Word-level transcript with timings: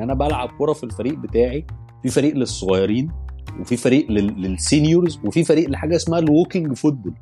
يعني 0.00 0.12
أنا 0.12 0.14
بلعب 0.18 0.48
كورة 0.48 0.72
في 0.72 0.84
الفريق 0.84 1.14
بتاعي 1.14 1.66
في 2.02 2.08
فريق 2.08 2.34
للصغيرين 2.36 3.10
وفي 3.60 3.76
فريق 3.76 4.10
لل- 4.10 4.42
لل 4.42 4.59
seniors 4.59 5.20
وفي 5.24 5.44
فريق 5.44 5.68
لحاجة 5.70 5.96
اسمها 5.96 6.18
ال 6.18 6.25
walking 6.25 6.72
football 6.76 7.14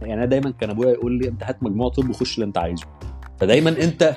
يعني 0.00 0.14
أنا 0.14 0.24
دايما 0.24 0.50
كان 0.50 0.70
أبويا 0.70 0.90
يقول 0.90 1.18
لي 1.18 1.28
أنت 1.28 1.42
هات 1.44 1.62
مجموعة 1.62 1.90
طب 1.90 2.10
وخش 2.10 2.34
اللي 2.34 2.46
أنت 2.46 2.58
عايزه. 2.58 2.86
فدايما 3.40 3.70
أنت 3.84 4.16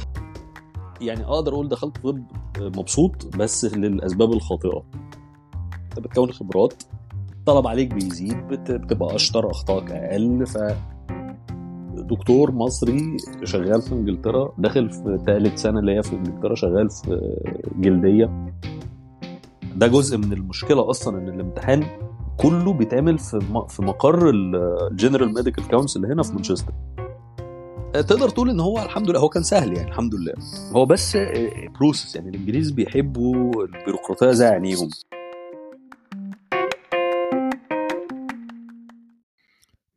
يعني 1.00 1.24
أقدر 1.24 1.52
أقول 1.52 1.68
دخلت 1.68 1.98
طب 1.98 2.24
مبسوط 2.60 3.36
بس 3.36 3.64
للأسباب 3.64 4.32
الخاطئة. 4.32 4.82
أنت 5.84 5.98
بتكون 6.00 6.32
خبرات 6.32 6.82
طلب 7.46 7.66
عليك 7.66 7.94
بيزيد 7.94 8.36
بت- 8.48 8.70
بتبقى 8.70 9.14
أشطر 9.14 9.50
أخطائك 9.50 9.90
أقل 9.90 10.46
ف 10.46 10.58
دكتور 12.10 12.52
مصري 12.52 13.16
شغال 13.44 13.82
في 13.82 13.92
انجلترا 13.92 14.54
داخل 14.58 14.90
في 14.90 15.18
ثالث 15.26 15.62
سنة 15.62 15.80
ليا 15.80 16.02
في 16.02 16.12
انجلترا 16.12 16.54
شغال 16.54 16.90
في 16.90 17.36
جلدية. 17.78 18.52
ده 19.76 19.86
جزء 19.86 20.18
من 20.18 20.32
المشكلة 20.32 20.90
أصلا 20.90 21.18
إن 21.18 21.28
الامتحان 21.28 21.84
كله 22.36 22.72
بيتعمل 22.72 23.18
في 23.18 23.40
في 23.68 23.82
مقر 23.82 24.30
ال 24.30 24.43
General 24.43 25.34
Medical 25.34 25.68
Council 25.68 26.06
هنا 26.06 26.22
في 26.22 26.32
مانشستر. 26.32 26.72
تقدر 27.92 28.28
تقول 28.28 28.50
إن 28.50 28.60
هو 28.60 28.78
الحمد 28.78 29.10
لله 29.10 29.20
هو 29.20 29.28
كان 29.28 29.42
سهل 29.42 29.76
يعني 29.76 29.88
الحمد 29.88 30.14
لله. 30.14 30.34
هو 30.72 30.86
بس 30.86 31.18
process 31.78 32.16
يعني 32.16 32.28
الإنجليز 32.28 32.70
بيحبوا 32.70 33.64
البيروقراطية 33.64 34.30
زي 34.30 34.46
عينيهم. 34.46 34.88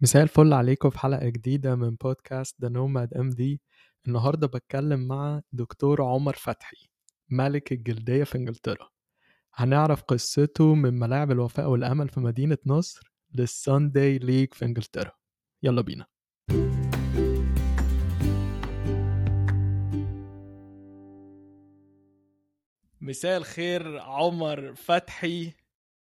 مساء 0.02 0.24
الفل 0.24 0.54
عليكم 0.54 0.90
في 0.90 1.00
حلقة 1.00 1.30
جديدة 1.30 1.76
من 1.76 1.96
بودكاست 1.96 2.62
The 2.62 2.70
Nomad 2.70 3.14
MD 3.14 3.62
النهاردة 4.08 4.48
بتكلم 4.48 5.08
مع 5.08 5.42
دكتور 5.52 6.02
عمر 6.04 6.34
فتحي 6.34 6.90
ملك 7.30 7.72
الجلدية 7.72 8.24
في 8.24 8.38
إنجلترا. 8.38 8.90
هنعرف 9.54 10.02
قصته 10.02 10.76
من 10.76 10.94
ملاعب 10.94 11.32
الوفاء 11.32 11.70
والأمل 11.70 12.10
في 12.10 12.20
مدينة 12.20 12.58
نصر 12.66 13.12
لل 13.36 13.56
Sunday 13.56 14.18
League 14.18 14.54
في 14.54 14.66
إنجلترا. 14.66 15.12
يلا 15.64 15.82
بينا. 15.82 16.06
مساء 23.02 23.38
الخير 23.38 24.00
عمر 24.00 24.76
فتحي. 24.76 25.54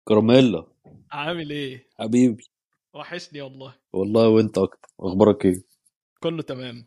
كراميلا. 0.07 0.67
عامل 1.11 1.49
إيه؟ 1.49 1.87
حبيبي. 1.99 2.52
وحشني 2.93 3.41
والله. 3.41 3.73
والله 3.93 4.27
وانت 4.27 4.57
أكتر. 4.57 4.89
أخبارك 4.99 5.45
إيه؟ 5.45 5.63
كله 6.19 6.41
تمام. 6.41 6.85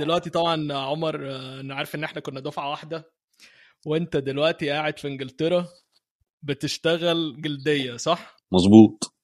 دلوقتي 0.00 0.30
طبعا 0.30 0.72
عمر 0.72 1.30
آه، 1.30 1.60
أنا 1.60 1.74
عارف 1.74 1.94
إن 1.94 2.04
إحنا 2.04 2.20
كنا 2.20 2.40
دفعة 2.40 2.70
واحدة. 2.70 3.10
وأنت 3.86 4.16
دلوقتي 4.16 4.70
قاعد 4.70 4.98
في 4.98 5.08
إنجلترا 5.08 5.68
بتشتغل 6.42 7.42
جلدية 7.42 7.96
صح؟ 7.96 8.36
مظبوط. 8.52 9.14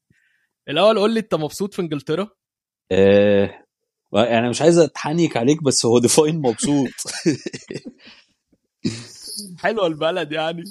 الأول 0.69 0.99
قول 0.99 1.15
لي 1.15 1.21
أنت 1.21 1.35
مبسوط 1.35 1.75
في 1.75 1.83
إنجلترا؟ 1.83 2.29
آه 2.93 3.65
أنا 4.15 4.51
مش 4.51 4.63
عايز 4.63 4.79
أتحنيك 4.79 5.37
عليك 5.37 5.63
بس 5.63 5.87
هو 5.87 5.99
ديفاين 5.99 6.37
مبسوط. 6.41 6.91
حلوة 9.59 9.87
البلد 9.87 10.33
يعني. 10.33 10.65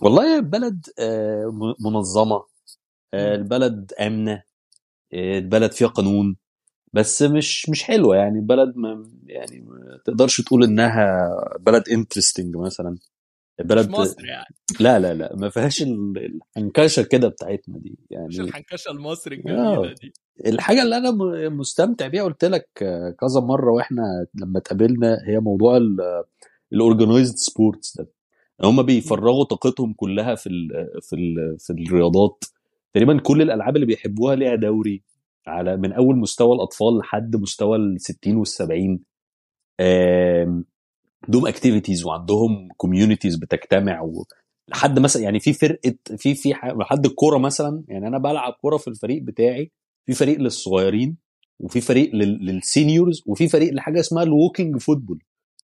والله 0.00 0.36
البلد 0.38 0.86
آه، 0.98 1.74
منظمة. 1.80 2.44
آه،. 3.14 3.34
البلد 3.34 3.92
آمنة. 4.00 4.42
البلد 5.12 5.72
فيها 5.72 5.88
قانون 5.88 6.36
بس 6.92 7.22
مش 7.22 7.68
مش 7.68 7.82
حلوة 7.82 8.16
يعني 8.16 8.38
البلد 8.38 8.76
ما 8.76 9.04
يعني 9.26 9.60
ما 9.60 9.98
تقدرش 10.04 10.40
تقول 10.40 10.64
إنها 10.64 11.28
بلد 11.60 11.88
انترستنج 11.88 12.56
مثلا. 12.56 12.90
مش 12.90 13.00
البلد 13.60 13.90
مصر 13.90 14.24
يعني. 14.24 14.54
لا 14.80 14.98
لا 14.98 15.14
لا 15.14 15.36
ما 15.36 15.48
فيهاش 15.48 15.82
ال- 15.82 16.40
الحنكشة 16.56 17.02
كده 17.02 17.28
بتاعتنا 17.28 17.78
دي 17.78 17.90
مش 17.90 18.06
يعني 18.10 18.48
الحنكشة 18.48 18.90
المصري 18.90 19.36
الجميلة 19.36 19.90
آه. 19.90 19.94
دي. 20.00 20.12
الحاجة 20.46 20.82
اللي 20.82 20.96
أنا 20.96 21.10
مستمتع 21.48 22.06
بيها 22.06 22.22
قلت 22.24 22.44
لك 22.44 22.68
كذا 23.20 23.40
مرة 23.40 23.72
وإحنا 23.72 24.26
لما 24.34 24.58
اتقابلنا 24.58 25.18
هي 25.26 25.40
موضوع 25.40 25.80
ال 26.72 26.78
organized 26.78 27.36
sports 27.36 27.96
ده. 27.96 28.08
هم 28.62 28.82
بيفرغوا 28.82 29.44
طاقتهم 29.44 29.92
كلها 29.92 30.34
في 30.34 30.48
ال 30.48 30.68
في 31.02 31.16
ال 31.16 31.56
في 31.58 31.70
الرياضات. 31.72 32.44
تقريبا 32.94 33.20
كل 33.20 33.42
الألعاب 33.42 33.76
اللي 33.76 33.86
بيحبوها 33.86 34.34
ليها 34.36 34.54
دوري 34.54 35.02
على 35.46 35.76
من 35.76 35.92
أول 35.92 36.16
مستوى 36.16 36.54
الأطفال 36.54 36.98
لحد 36.98 37.36
مستوى 37.36 37.76
ال 37.76 38.00
60 38.00 38.36
وال 38.36 38.46
70 38.46 39.00
آم، 39.80 40.64
عندهم 41.24 41.46
activities 41.46 42.04
وعندهم 42.04 42.68
communities 42.76 43.36
بتجتمع. 43.36 44.08
لحد 44.68 44.98
مثلا 44.98 45.22
يعني 45.22 45.40
في 45.40 45.52
فرقة 45.52 45.94
في 46.16 46.34
في 46.34 46.54
لحد 46.80 47.06
الكوره 47.06 47.38
مثلا 47.38 47.84
يعني 47.88 48.06
أنا 48.08 48.18
بلعب 48.18 48.52
كورة 48.52 48.76
في 48.76 48.88
الفريق 48.88 49.22
بتاعي 49.22 49.70
في 50.06 50.12
فريق 50.12 50.38
للصغيرين 50.38 51.16
وفي 51.60 51.80
فريق 51.80 52.14
لل... 52.14 52.46
لل 52.46 52.63
seniors 52.63 53.22
وفي 53.26 53.48
فريق 53.48 53.72
لحاجة 53.72 54.00
اسمها 54.00 54.22
ال 54.22 54.29
walking 54.29 54.76
football 54.76 55.22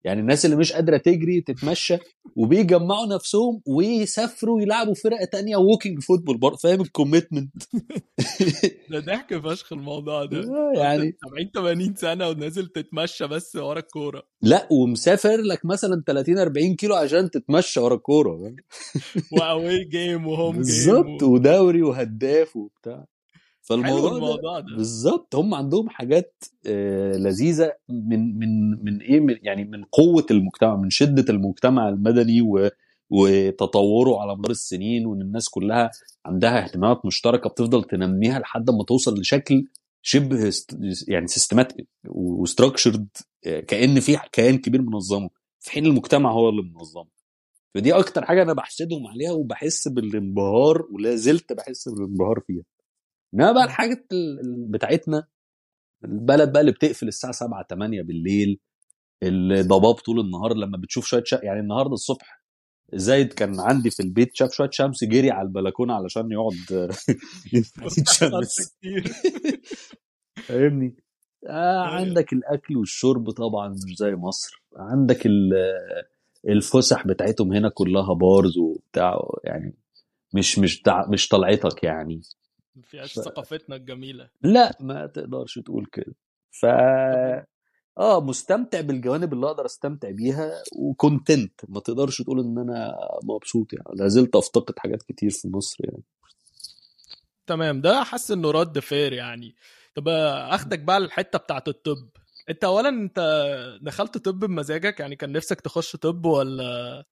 يعني 0.03 0.21
الناس 0.21 0.45
اللي 0.45 0.55
مش 0.55 0.73
قادرة 0.73 0.97
تجري 0.97 1.41
تتمشى 1.41 1.97
وبيجمعوا 2.35 3.05
نفسهم 3.05 3.61
ويسافروا 3.65 4.61
يلعبوا 4.61 4.93
فرقة 4.93 5.25
تانية 5.25 5.57
walking 5.57 5.99
football 5.99 6.37
برضه 6.37 6.57
فاهم 6.57 6.81
ال 6.81 6.88
commitment 6.88 7.53
ده 8.89 8.99
ضحك 8.99 9.37
فشخ 9.37 9.73
الموضوع 9.73 10.25
ده. 10.25 10.39
آه، 10.39 10.79
يعني 10.79 11.17
70 11.25 11.51
80 11.53 11.95
سنة 11.95 12.29
ونازل 12.29 12.67
تتمشى 12.67 13.27
بس 13.27 13.55
ورا 13.55 13.79
الكورة. 13.79 14.23
لا 14.41 14.67
ومسافر 14.71 15.37
لك 15.41 15.65
مثلا 15.65 16.03
30 16.07 16.37
40 16.37 16.75
كيلو 16.75 16.95
عشان 16.95 17.29
تتمشى 17.29 17.79
ورا 17.79 17.95
الكورة؟ 17.95 18.55
و 19.31 19.83
away 19.83 20.05
game 20.05 20.27
و 20.27 20.32
home 20.32 20.51
game 20.51 20.61
بالظبط 20.61 21.23
ودوري 21.23 21.81
وهداف 21.81 22.55
وبتاع. 22.55 23.05
فالموضوع 23.69 24.09
ده 24.09 24.15
الموضوع 24.15 24.59
ده. 24.59 24.75
بالظبط 24.75 25.35
هم 25.35 25.53
عندهم 25.53 25.89
حاجات 25.89 26.43
آه، 26.67 27.17
لذيذة 27.17 27.73
من 27.89 28.39
من 28.39 28.69
من 28.83 29.01
إيه 29.01 29.19
من 29.19 29.35
يعني 29.43 29.65
من 29.65 29.83
قوة 29.83 30.25
المجتمع 30.31 30.75
من 30.75 30.89
شدة 30.89 31.25
المجتمع 31.29 31.89
المدني 31.89 32.41
و 32.41 32.69
وتطوره 33.09 34.21
على 34.21 34.35
مدار 34.35 34.51
السنين 34.51 35.05
وإن 35.05 35.21
الناس 35.21 35.49
كلها 35.49 35.91
عندها 36.25 36.63
اهتمامات 36.63 37.05
مشتركة 37.05 37.49
بتفضل 37.49 37.83
تنميها 37.83 38.39
لحد 38.39 38.69
ما 38.69 38.83
توصل 38.83 39.19
لشكل 39.19 39.65
شبه 40.01 40.51
يعني 41.07 41.27
سيستماتيك 41.27 41.87
وستراكشرد 42.09 43.07
كأن 43.67 43.99
في 43.99 44.17
كيان 44.31 44.57
كبير 44.57 44.81
منظمه. 44.81 45.29
في 45.59 45.71
حين 45.71 45.85
المجتمع 45.85 46.31
هو 46.31 46.49
اللي 46.49 46.61
منظمه. 46.61 47.07
فدي 47.75 47.93
أكتر 47.93 48.25
حاجة 48.25 48.43
أنا 48.43 48.53
بحسدهم 48.53 49.07
عليها 49.07 49.31
وبحس 49.31 49.87
بالانبهار 49.87 50.85
ولا 50.91 51.15
زلت 51.15 51.53
بحس 51.53 51.89
بالانبهار 51.89 52.39
فيها. 52.47 52.63
إنما 53.33 53.51
بقى 53.51 53.63
الحاجات 53.63 54.07
ال- 54.11 54.39
ال- 54.39 54.67
بتاعتنا 54.71 55.27
البلد 56.05 56.51
بقى 56.51 56.61
اللي 56.61 56.71
بتقفل 56.71 57.07
الساعة 57.07 57.33
7 57.33 57.63
8 57.69 58.01
بالليل 58.01 58.59
الضباب 59.23 59.93
طول 59.93 60.19
النهار 60.19 60.53
لما 60.53 60.77
بتشوف 60.77 61.05
شوية 61.05 61.23
شمس 61.25 61.43
يعني 61.43 61.59
النهارده 61.59 61.93
الصبح 61.93 62.43
زايد 62.93 63.33
كان 63.33 63.59
عندي 63.59 63.89
في 63.89 64.03
البيت 64.03 64.35
شاف 64.35 64.51
شوية 64.53 64.69
شمس 64.71 65.03
جري 65.03 65.31
على 65.31 65.47
البلكونة 65.47 65.93
علشان 65.93 66.31
يقعد 66.31 66.55
يتشمس 67.53 68.75
فاهمني؟ 70.47 70.95
آه 71.47 71.79
عندك 71.83 72.33
الأكل 72.33 72.77
والشرب 72.77 73.29
طبعا 73.31 73.69
مش 73.69 73.95
زي 73.97 74.15
مصر. 74.15 74.63
عندك 74.77 75.25
ال- 75.25 75.53
الفسح 76.49 77.07
بتاعتهم 77.07 77.53
هنا 77.53 77.69
كلها 77.69 78.13
بارز 78.13 78.57
وبتاع 78.57 79.19
يعني 79.43 79.75
مش 80.33 80.59
مش 80.59 80.83
مش 81.09 81.27
طلعتك 81.27 81.83
يعني. 81.83 82.21
فيهاش 82.81 83.19
ثقافتنا 83.19 83.75
الجميلة. 83.75 84.29
لا 84.41 84.77
ما 84.79 85.05
تقدرش 85.05 85.59
تقول 85.59 85.85
كده. 85.91 86.15
ف 86.51 86.65
آه 87.97 88.21
مستمتع 88.21 88.81
بالجوانب 88.81 89.33
اللي 89.33 89.45
أقدر 89.45 89.65
أستمتع 89.65 90.09
بيها 90.11 90.63
و 90.75 90.86
content 90.86 91.61
ما 91.67 91.79
تقدرش 91.79 92.21
تقول 92.21 92.39
إن 92.39 92.57
أنا 92.57 92.95
مبسوط 93.23 93.73
يعني. 93.73 93.87
لا 93.93 94.07
زلت 94.07 94.35
أفتقد 94.35 94.79
حاجات 94.79 95.03
كتير 95.03 95.29
في 95.29 95.47
مصر 95.47 95.77
يعني. 95.85 96.03
تمام. 97.47 97.81
ده 97.81 98.03
حاسس 98.03 98.31
إنه 98.31 98.51
رد 98.51 98.79
fair 98.79 99.13
يعني. 99.13 99.55
طب 99.95 100.07
آخدك 100.07 100.79
بقى 100.79 100.97
الحته 100.97 101.39
بتاعت 101.39 101.67
الطب. 101.67 102.09
أنت 102.49 102.63
اولا 102.63 102.89
أنت 102.89 103.19
دخلت 103.81 104.17
طب 104.17 104.39
بمزاجك؟ 104.39 104.99
يعني 104.99 105.15
كان 105.15 105.31
نفسك 105.31 105.61
تخش 105.61 105.95
طب 105.95 106.25
ولا 106.25 107.05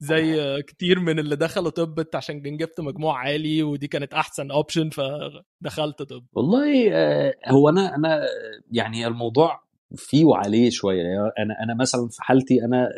زي 0.00 0.62
كتير 0.62 1.00
من 1.00 1.18
اللي 1.18 1.36
دخلوا 1.36 1.70
طب 1.70 2.06
عشان 2.14 2.42
جبت 2.56 2.80
مجموع 2.80 3.18
عالي 3.18 3.62
ودي 3.62 3.88
كانت 3.88 4.14
أحسن 4.14 4.50
option 4.50 4.90
فدخلت 4.90 6.02
طب. 6.02 6.24
والله 6.32 6.92
آه، 6.92 7.34
هو 7.48 7.68
أنا 7.68 7.94
أنا 7.94 8.26
يعني 8.70 9.06
الموضوع 9.06 9.62
فيه 9.96 10.24
وعليه 10.24 10.70
شوية. 10.70 11.02
يعني 11.02 11.18
أنا 11.38 11.62
أنا 11.62 11.74
مثلا 11.74 12.08
في 12.08 12.22
حالتي 12.22 12.64
أنا 12.64 12.88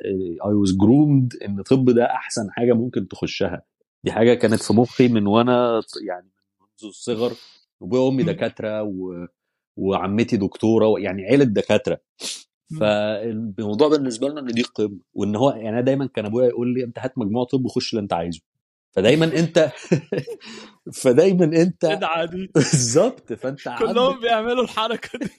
اي 0.46 0.54
واز 0.54 0.76
جرومد 0.76 1.32
إن 1.44 1.62
طب 1.62 1.90
ده 1.90 2.04
أحسن 2.04 2.50
حاجة 2.50 2.72
ممكن 2.72 3.08
تخشها. 3.08 3.62
دي 4.04 4.12
حاجة 4.12 4.34
كانت 4.34 4.62
في 4.62 4.72
مخي 4.72 5.08
من 5.08 5.26
وأنا 5.26 5.82
يعني 6.06 6.30
منذ 6.60 6.88
الصغر 6.88 7.32
ابويا 7.82 8.00
وامي 8.00 8.22
دكاترة 8.22 8.82
و... 8.82 9.26
وعمتي 9.76 10.36
دكتورة 10.36 11.00
يعني 11.00 11.24
عيلة 11.24 11.44
دكاترة. 11.44 12.00
فالموضوع 12.80 13.88
بالنسبة 13.88 14.28
لنا 14.28 14.40
إن 14.40 14.46
دي 14.46 14.62
قمة 14.62 14.98
وإن 15.14 15.36
هو 15.36 15.50
يعني 15.50 15.68
أنا 15.68 15.80
دايما 15.80 16.06
كان 16.06 16.26
أبويا 16.26 16.48
يقول 16.48 16.74
لي 16.74 16.84
أنت 16.84 16.98
هات 16.98 17.18
مجموع 17.18 17.44
طب 17.44 17.64
وخش 17.64 17.92
اللي 17.92 18.02
أنت 18.02 18.12
عايزه. 18.12 18.40
فدايما 18.92 19.24
أنت 19.38 19.70
فدايما 21.02 21.44
أنت 21.44 21.86
دي. 22.32 22.46
بالظبط 22.54 23.32
فأنت 23.32 23.60
كلهم 23.78 24.20
بيعملوا 24.20 24.64
الحركة 24.64 25.18
دي. 25.18 25.30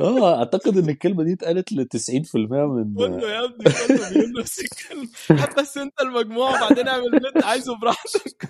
آه 0.00 0.38
أعتقد 0.38 0.76
إن 0.78 0.88
الكلمة 0.88 1.24
دي 1.24 1.32
اتقالت 1.32 1.72
ل 1.72 1.88
90% 1.96 2.36
من 2.36 2.94
قول 2.94 3.10
له 3.20 3.30
يا 3.30 3.44
ابني 3.44 3.64
كله 3.64 4.10
بيقول 4.10 4.32
نفس 4.40 4.60
الكلمة 4.60 5.08
هات 5.30 5.58
بس 5.60 5.78
أنت 5.78 6.00
المجموع 6.02 6.50
وبعدين 6.56 6.88
اعمل 6.88 7.04
اللي 7.16 7.28
أنت 7.36 7.44
عايزه 7.44 7.78
براحتك. 7.78 8.48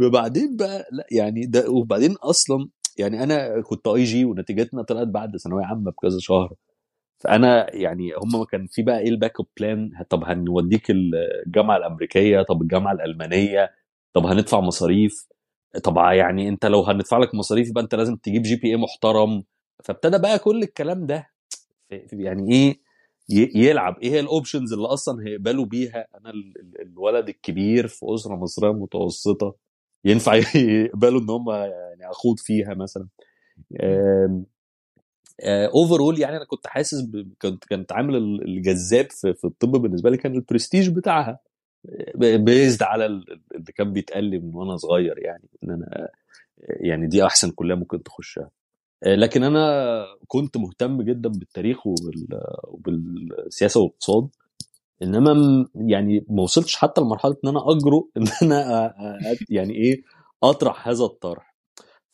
وبعدين 0.00 0.56
بقى 0.56 0.88
لا 0.92 1.06
يعني 1.10 1.46
ده 1.46 1.70
وبعدين 1.70 2.12
أصلا 2.16 2.68
يعني 2.98 3.22
أنا 3.22 3.60
كنت 3.60 3.88
آي 3.88 4.04
جي 4.04 4.24
ونتيجتنا 4.24 4.82
طلعت 4.82 5.06
بعد 5.08 5.36
ثانوية 5.36 5.64
عامة 5.64 5.90
بكذا 5.90 6.18
شهر. 6.20 6.54
فأنا 7.18 7.76
يعني 7.76 8.12
هم 8.14 8.44
كان 8.44 8.66
في 8.66 8.82
بقى 8.82 8.98
إيه 9.00 9.08
ال 9.08 9.40
backup 9.40 9.46
plan 9.60 9.90
طب 10.10 10.24
هنوديك 10.24 10.86
الجامعة 10.90 11.76
الأمريكية 11.76 12.42
طب 12.42 12.62
الجامعة 12.62 12.92
الألمانية 12.92 13.70
طب 14.14 14.26
هندفع 14.26 14.60
مصاريف. 14.60 15.26
طب 15.84 15.96
يعني 15.96 16.48
أنت 16.48 16.66
لو 16.66 16.82
هندفع 16.82 17.18
لك 17.18 17.34
مصاريف 17.34 17.68
يبقى 17.68 17.82
أنت 17.82 17.94
لازم 17.94 18.16
تجيب 18.16 18.42
GPA 18.42 18.76
محترم. 18.76 19.42
فابتدى 19.84 20.18
بقى 20.18 20.38
كل 20.38 20.62
الكلام 20.62 21.06
ده. 21.06 21.30
يعني 22.12 22.52
إيه؟ 22.52 22.80
يلعب. 23.54 23.98
إيه 24.02 24.10
هي 24.10 24.20
ال 24.20 24.26
options 24.26 24.72
اللي 24.72 24.86
أصلا 24.88 25.26
هيقبلوا 25.26 25.64
بيها؟ 25.64 26.06
أنا 26.20 26.30
ال- 26.30 26.52
ال- 26.60 26.80
الولد 26.82 27.28
الكبير 27.28 27.86
في 27.86 28.06
أسرة 28.14 28.36
مصرية 28.36 28.72
متوسطة. 28.72 29.54
ينفع 30.04 30.34
يقبلوا 30.56 31.20
إن 31.20 31.30
هم 31.30 31.50
يعني 31.50 32.10
أخوض 32.10 32.38
فيها 32.38 32.74
مثلا. 32.74 33.08
Overall 35.44 36.20
يعني 36.20 36.36
أنا 36.36 36.44
كنت 36.44 36.66
حاسس 36.66 37.00
ب... 37.00 37.32
كنت 37.42 37.64
كانت 37.64 37.92
عامل 37.92 38.16
ال- 38.16 38.44
الجذاب 38.44 39.10
في, 39.10 39.34
في 39.34 39.44
الطب 39.44 39.70
بالنسبة 39.70 40.10
لي 40.10 40.16
كان 40.16 40.34
البرستيج 40.34 40.88
بتاعها. 40.90 41.40
بيزد 42.14 42.82
على 42.82 43.06
ال- 43.06 43.40
اللي 43.54 43.72
كان 43.74 43.92
بيتقال 43.92 44.24
لي 44.24 44.38
من 44.38 44.54
وأنا 44.54 44.76
صغير 44.76 45.18
يعني 45.18 45.48
إن 45.64 45.70
أنا 45.70 46.08
يعني 46.68 47.06
دي 47.06 47.24
أحسن 47.26 47.50
كلية 47.50 47.74
ممكن 47.74 48.02
تخشها. 48.02 48.50
لكن 49.06 49.44
أنا 49.44 50.04
كنت 50.26 50.56
مهتم 50.56 51.02
جدا 51.02 51.28
بالتاريخ 51.28 51.86
وبال... 51.86 52.26
وبالسياسة 52.68 53.80
والاقتصاد. 53.80 54.28
إنما 55.02 55.66
يعني 55.74 56.24
ما 56.28 56.42
وصلتش 56.42 56.76
حتى 56.76 57.00
لمرحلة 57.00 57.36
إن 57.44 57.48
أنا 57.48 57.60
اجرؤ 57.70 58.08
إن 58.16 58.26
أنا 58.42 58.94
يعني 59.50 59.74
إيه 59.74 60.02
أطرح 60.42 60.88
هذا 60.88 61.04
الطرح. 61.04 61.56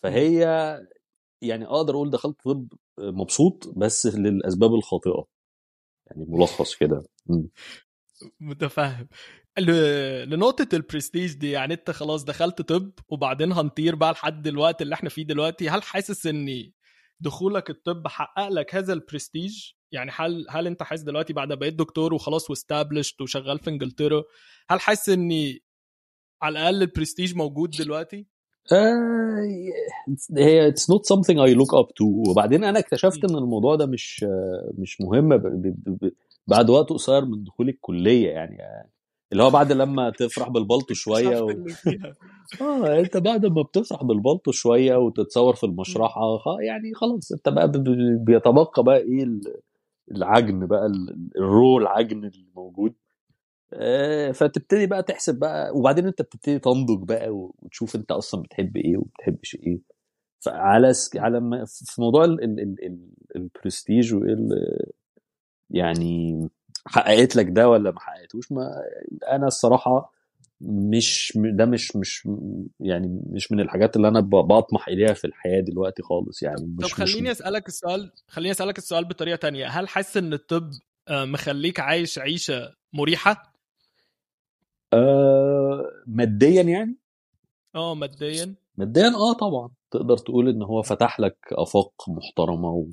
فهي 0.03 0.41
يعني 1.43 1.67
أقدر 1.67 1.95
أقول 1.95 2.11
دخلت 2.11 2.37
طب 2.45 2.69
مبسوط 2.99 3.73
بس 3.77 4.07
للأسباب 4.07 4.75
الخاطئة. 4.75 5.25
يعني 6.07 6.25
ملخص 6.29 6.75
كده. 6.75 7.03
مم. 7.27 7.49
متفهم. 8.41 9.09
لنقطة 10.27 10.69
البرستيج 10.77 11.33
دي 11.35 11.51
يعني 11.51 11.75
أنت 11.75 11.91
خلاص 11.91 12.25
دخلت 12.25 12.63
طب 12.63 12.93
وبعدين 13.09 13.53
هنطير 13.53 13.95
بقى 13.95 14.13
لحد 14.13 14.47
الوقت 14.47 14.83
اللي 14.83 14.95
إحنا 14.95 15.09
فيه 15.09 15.23
دلوقتي 15.23 15.69
هل 15.69 15.83
حاسس 15.83 16.27
ان 16.27 16.73
دخولك 17.21 17.71
الطب 17.71 18.09
حقق 18.09 18.49
لك 18.49 18.75
هذا 18.75 18.93
البرستيج؟ 18.93 19.73
يعني 19.93 20.11
هل 20.15 20.47
هل 20.51 20.67
انت 20.67 20.83
حاسس 20.83 21.03
دلوقتي 21.03 21.33
بعد 21.33 21.49
ما 21.49 21.55
بقيت 21.55 21.75
دكتور 21.75 22.15
وخلاص 22.15 22.51
و 22.51 22.57
established 22.57 23.21
وشغال 23.21 23.59
في 23.59 23.71
انجلترا 23.71 24.23
هل 24.69 24.81
حاسس 24.81 25.09
ان 25.09 25.31
على 26.43 26.59
الأقل 26.59 26.83
البرستيج 26.83 27.37
موجود 27.37 27.71
دلوقتي؟ 27.71 28.27
آه، 28.73 28.97
هي 30.39 30.73
it's 30.73 30.85
not 30.85 31.17
something 31.17 31.37
I 31.37 31.55
look 31.55 31.79
up 31.81 31.89
to. 31.89 32.29
وبعدين 32.29 32.65
أنا 32.65 32.79
اكتشفت 32.79 33.25
إن 33.25 33.37
الموضوع 33.37 33.77
ده 33.77 33.87
مش 33.87 34.25
مش 34.79 35.01
مهم 35.01 35.29
بعد 36.47 36.71
وقت 36.71 36.91
قصير 36.91 37.25
من 37.25 37.45
دخول 37.45 37.69
الكلية 37.69 38.29
يعني. 38.29 38.59
اللي 39.33 39.43
هو 39.43 39.51
بعد 39.51 39.73
لما 39.73 40.11
تفرح 40.11 40.49
بالبلطو 40.49 40.95
شوية 41.05 41.41
و... 41.41 41.65
فيها. 41.65 42.15
آه 42.61 43.01
أنت 43.01 43.17
بعد 43.17 43.47
ما 43.47 43.63
بتفرح 43.63 44.03
بالبلطو 44.05 44.53
شوية 44.53 44.97
وتتصور 44.97 45.55
في 45.55 45.65
المشرحة 45.67 46.21
يعني 46.61 46.95
خلاص 46.95 47.33
أنت 47.33 47.49
بقى 47.49 47.73
بيتبقى 48.25 48.83
بقى 48.85 48.99
إيه 48.99 49.25
ال- 49.25 49.61
العجن 50.11 50.67
بقى 50.67 50.87
ال- 50.87 51.29
ال 51.37 51.47
raw 51.47 51.79
العجن 51.79 52.25
اللي 52.25 52.47
موجود. 52.57 52.95
آه، 53.73 54.33
فتبتدي 54.33 54.87
بقى 54.87 55.03
تحسب 55.03 55.39
بقى 55.39 55.71
وبعدين 55.77 56.07
أنت 56.07 56.23
بتبتدي 56.23 56.59
تنضج 56.59 57.09
بقى 57.09 57.31
وتشوف 57.31 57.97
أنت 57.97 58.11
أصلا 58.13 58.43
بتحب 58.43 58.77
إيه 58.77 58.97
وبتحبش 58.97 59.55
إيه. 59.55 59.81
فعلى 60.45 60.93
سك... 60.93 61.17
على 61.17 61.41
ما... 61.41 61.65
في 61.67 62.01
موضوع 62.01 62.25
ال... 62.25 62.45
ال... 62.45 62.61
ال... 62.61 62.85
ال... 62.87 63.09
البرستيج 63.37 64.15
وإيه 64.15 64.33
ال... 64.33 64.49
يعني 65.71 66.49
حققت 66.87 67.37
لك 67.37 67.47
ده 67.49 67.69
ولا 67.69 67.91
ما 67.91 68.01
حققتوش؟ 68.01 68.53
ما 68.53 68.83
أنا 69.31 69.47
الصراحة 69.47 70.13
مش 70.61 71.33
ده 71.37 71.65
مش 71.65 71.97
مش 71.97 72.29
يعني 72.81 73.21
مش 73.27 73.53
من 73.53 73.61
الحاجات 73.61 73.97
اللي 73.97 74.09
أنا 74.09 74.21
بطمح 74.21 74.89
إليها 74.89 75.13
في 75.15 75.27
الحياة 75.27 75.61
دلوقتي 75.61 76.03
خالص 76.03 76.43
يعني 76.43 76.57
طب 76.57 76.85
مش 76.85 76.95
خليني 76.95 77.31
مش 77.31 77.37
أسألك 77.37 77.69
السؤال 77.69 78.13
خليني 78.29 78.51
أسألك 78.51 78.79
السؤال 78.79 79.05
بطريقة 79.05 79.37
تانية. 79.37 79.67
هل 79.67 79.89
حاسس 79.89 80.17
إن 80.17 80.33
الطب 80.33 80.71
آه، 81.09 81.25
مخليك 81.25 81.81
عايش 81.81 82.19
عيشة 82.19 82.73
مريحة؟ 82.93 83.53
آه 84.93 85.91
ماديا 86.07 86.63
يعني؟ 86.63 86.97
آه 87.75 87.95
ماديا. 87.95 88.55
ماديا 88.77 89.09
آه 89.09 89.33
طبعا. 89.33 89.71
تقدر 89.91 90.19
تقول 90.19 90.49
إن 90.49 90.63
هو 90.63 90.83
فتح 90.83 91.21
لك 91.21 91.37
آفاق 91.53 91.93
محترمة 92.09 92.69
و... 92.71 92.87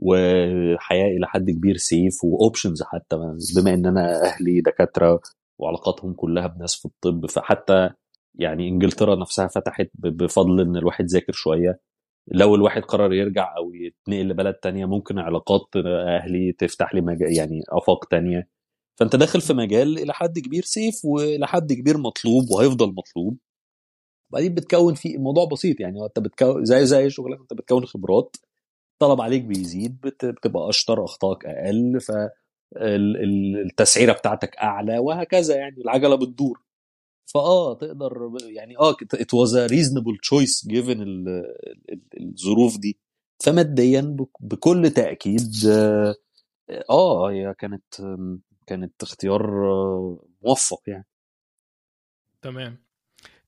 وحياة 0.00 1.06
إلى 1.16 1.26
حد 1.26 1.50
كبير 1.50 1.76
سيف 1.76 2.24
واوبشنز 2.24 2.82
حتى 2.82 3.16
بما 3.56 3.74
إن 3.74 3.86
أنا 3.86 4.24
أهلي 4.24 4.60
دكاترة 4.60 5.20
وعلاقاتهم 5.60 6.12
كلها 6.12 6.46
بناس 6.46 6.74
في 6.76 6.84
الطب 6.86 7.26
فحتى 7.26 7.90
يعني 8.34 8.68
إنجلترا 8.68 9.16
نفسها 9.16 9.46
فتحت 9.46 9.90
بفضل 9.94 10.60
إن 10.60 10.76
الواحد 10.76 11.04
ذاكر 11.06 11.32
شوية. 11.32 11.80
لو 12.28 12.54
الواحد 12.54 12.82
قرر 12.82 13.12
يرجع 13.12 13.56
أو 13.56 13.74
يتنقل 13.74 14.28
لبلد 14.28 14.54
تانية 14.54 14.86
ممكن 14.86 15.18
علاقات 15.18 15.66
أهلي 16.08 16.52
تفتح 16.52 16.94
لي 16.94 17.00
مجال 17.00 17.36
يعني 17.36 17.60
آفاق 17.68 18.04
تانية. 18.04 18.48
فأنت 19.00 19.16
داخل 19.16 19.40
في 19.40 19.52
مجال 19.54 19.98
إلى 19.98 20.12
حد 20.14 20.38
كبير 20.38 20.62
سيف 20.64 21.04
وإلى 21.04 21.46
حد 21.46 21.72
كبير 21.72 21.98
مطلوب 21.98 22.50
وهيفضل 22.50 22.86
مطلوب. 22.94 23.38
بعدين 24.32 24.54
بتكون 24.54 24.94
فيه 24.94 25.16
الموضوع 25.16 25.44
بسيط 25.52 25.80
يعني 25.80 26.04
أنت 26.04 26.18
بتكون 26.18 26.64
زي 26.64 26.86
زي 26.86 27.10
شغلك 27.10 27.40
أنت 27.40 27.54
بتكون 27.54 27.86
خبرات. 27.86 28.36
طلب 28.98 29.20
عليك 29.20 29.42
بيزيد 29.44 30.00
بت- 30.00 30.24
بتبقى 30.24 30.68
أشطر 30.68 31.04
أخطائك 31.04 31.46
أقل 31.46 32.00
ف 32.00 32.10
ال- 32.76 33.16
ال- 33.16 33.66
التسعيرة 33.66 34.12
بتاعتك 34.12 34.56
أعلى 34.56 34.98
وهكذا 34.98 35.56
يعني 35.56 35.80
العجلة 35.80 36.14
بتدور. 36.14 36.62
فآه 37.34 37.74
تقدر 37.74 38.30
يعني 38.48 38.78
آه 38.78 38.92
a 39.66 39.68
reasonable 39.70 40.16
choice 40.30 40.68
given 40.68 41.00
ال- 41.00 41.28
ال- 41.92 42.00
الظروف 42.20 42.78
دي. 42.78 42.98
فماديا 43.42 44.00
بك- 44.00 44.42
بكل 44.42 44.90
تأكيد 44.90 45.50
آه 45.70 46.14
آه، 46.90 47.30
هي 47.30 47.54
كانت 47.54 47.84
كانت 48.66 49.02
اختيار 49.02 49.66
آه، 49.70 50.18
موفق 50.42 50.82
يعني. 50.86 51.06
تمام. 52.42 52.87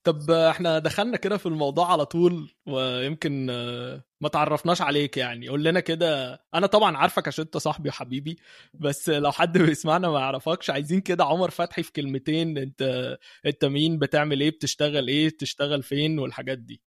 طب 0.04 0.30
إحنا 0.30 0.78
دخلنا 0.78 1.16
كده 1.16 1.36
في 1.36 1.46
الموضوع 1.46 1.92
على 1.92 2.06
طول 2.06 2.50
ويمكن 2.66 3.50
آه، 3.50 4.04
ما 4.20 4.28
تعرفناش 4.28 4.82
عليك 4.82 5.16
يعني. 5.16 5.48
قول 5.48 5.64
لنا 5.64 5.80
كده 5.80 6.40
أنا 6.54 6.66
طبعا 6.66 6.96
عارفك 6.96 7.28
عشان 7.28 7.44
أنت 7.44 7.56
صاحبي 7.56 7.88
وحبيبي 7.88 8.36
بس 8.74 9.08
لو 9.08 9.32
حد 9.32 9.58
بيسمعنا 9.58 10.08
ما 10.10 10.18
يعرفكش 10.20 10.70
عايزين 10.70 11.00
كده 11.00 11.24
عمر 11.24 11.50
فتحي 11.50 11.82
في 11.82 11.92
كلمتين 11.92 12.58
أنت 12.58 13.16
أنت 13.46 13.64
مين 13.64 13.98
بتعمل 13.98 14.40
إيه 14.40 14.50
بتشتغل 14.50 15.08
إيه 15.08 15.28
تشتغل 15.38 15.82
فين 15.82 16.18
والحاجات 16.18 16.58
دي. 16.58 16.80